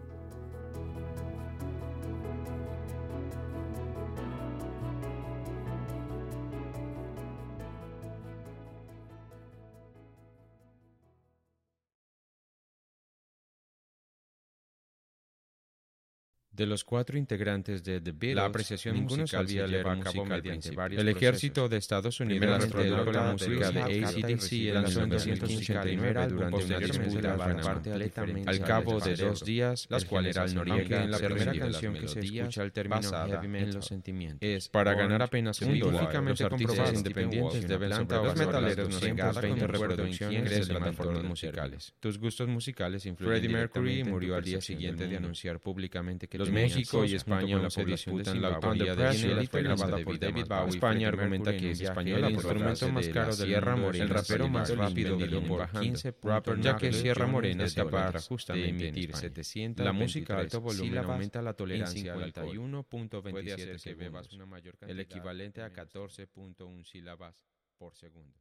De 16.61 16.67
los 16.67 16.85
cuatro 16.85 17.17
integrantes 17.17 17.83
de 17.83 18.03
The 18.03 18.13
Beatles, 18.13 18.35
la 18.35 18.45
apreciación 18.45 18.95
ninguno 18.95 19.27
sabía 19.27 19.67
leer 19.67 19.87
música 19.97 20.25
mediante 20.27 20.71
varios 20.73 21.01
El 21.01 21.09
ejército 21.09 21.71
de 21.71 21.79
Estados 21.79 22.21
Unidos 22.21 22.67
con 22.67 23.15
la 23.15 23.33
música 23.33 23.71
de 23.71 23.83
de 23.83 24.05
ACDC 24.05 24.53
en 24.53 24.77
en 24.77 24.85
1989 24.85 26.27
durante 26.29 26.65
una 26.67 26.79
disputa 26.79 27.81
en 28.27 28.47
Al 28.47 28.61
cabo 28.61 29.01
de 29.01 29.17
dos 29.17 29.43
días, 29.43 29.87
Las 29.89 30.05
cuales 30.05 30.37
hacen 30.37 30.59
Noriega, 30.59 31.03
en 31.03 31.11
la 31.11 31.19
primera 31.19 31.55
canción 31.55 31.95
que 31.95 32.09
se 32.09 32.21
escucha 32.21 32.63
el 32.63 32.73
término 32.73 33.11
heavy 33.11 33.47
en 33.47 33.53
metal 33.53 33.75
los 33.77 33.87
sentimientos. 33.87 34.47
es 34.47 34.69
para 34.69 34.93
ganar 34.93 35.23
apenas 35.23 35.63
un 35.63 35.79
dólar. 35.79 36.13
Los 36.23 36.43
artistas 36.43 36.93
independientes 36.93 37.67
deben 37.67 37.91
Atlanta 37.91 38.17
sobre 38.17 38.29
los 38.29 38.37
metaleros 38.37 38.77
las 38.77 38.77
nos 38.77 39.01
220 39.01 39.09
engadan 39.09 39.59
con 39.59 39.69
reproducciones 39.81 40.51
de 40.51 40.61
de 40.61 40.67
plataformas 40.67 41.25
musicales. 41.25 41.95
Tus 42.01 42.19
gustos 42.19 42.49
musicales 42.49 43.07
influyen 43.07 43.41
Freddie 43.41 43.49
Mercury 43.49 44.05
murió 44.05 44.37
al 44.37 44.45
día 44.45 44.61
siguiente 44.61 45.07
de 45.07 45.17
anunciar 45.17 45.59
públicamente 45.59 46.29
que 46.29 46.37
Los 46.37 46.50
México 46.51 47.05
y 47.05 47.15
España 47.15 47.57
aún 47.57 47.71
se 47.71 47.85
disputan 47.85 48.41
la 48.41 48.49
autoría 48.49 48.95
de 48.95 49.05
de 49.05 49.15
Cielos, 49.15 49.49
fue 49.49 49.63
grabada 49.63 49.97
de 49.97 50.05
por 50.05 50.19
David 50.19 50.47
Bowie. 50.47 50.69
España 50.69 51.09
argumenta 51.09 51.57
que 51.57 51.71
es 51.71 51.81
español 51.81 52.25
el 52.25 52.31
instrumento 52.33 52.89
más 52.91 53.07
de 53.07 53.13
caro 53.13 53.37
del 53.37 53.47
Sierra 53.49 53.77
Morena 53.77 54.05
el 54.05 54.11
rapero 54.11 54.49
más 54.49 54.77
rápido 54.77 55.17
vendido 55.17 55.41
del 55.41 55.49
por 55.49 55.59
mundo, 55.61 55.81
15 55.81 56.15
Rapper 56.23 56.61
ya 56.61 56.77
que 56.77 56.93
Sierra 56.93 57.27
Morena 57.27 57.65
es 57.65 57.75
capaz 57.75 58.29
de 58.53 58.69
emitir 58.69 59.15
700 59.15 59.85
la 59.85 59.93
música 59.93 60.39
alto 60.39 60.61
volumen 60.61 60.99
aumenta 60.99 61.43
la 61.43 61.55
tolerancia 61.55 62.13
al 62.13 62.19
en 62.19 62.25
alcohol. 62.25 62.57
51.27 62.57 63.31
Puede 63.31 63.53
hacer 63.53 63.81
que 63.81 63.95
bebas 63.95 64.33
una 64.33 64.47
mayor 64.47 64.75
el 64.75 64.79
cantidad 64.79 65.01
equivalente 65.01 65.61
a 65.63 65.69
de 65.69 65.71
menos. 65.71 65.93
14.1 65.93 66.85
sílabas 66.85 67.45
por 67.77 67.95
segundo. 67.95 68.39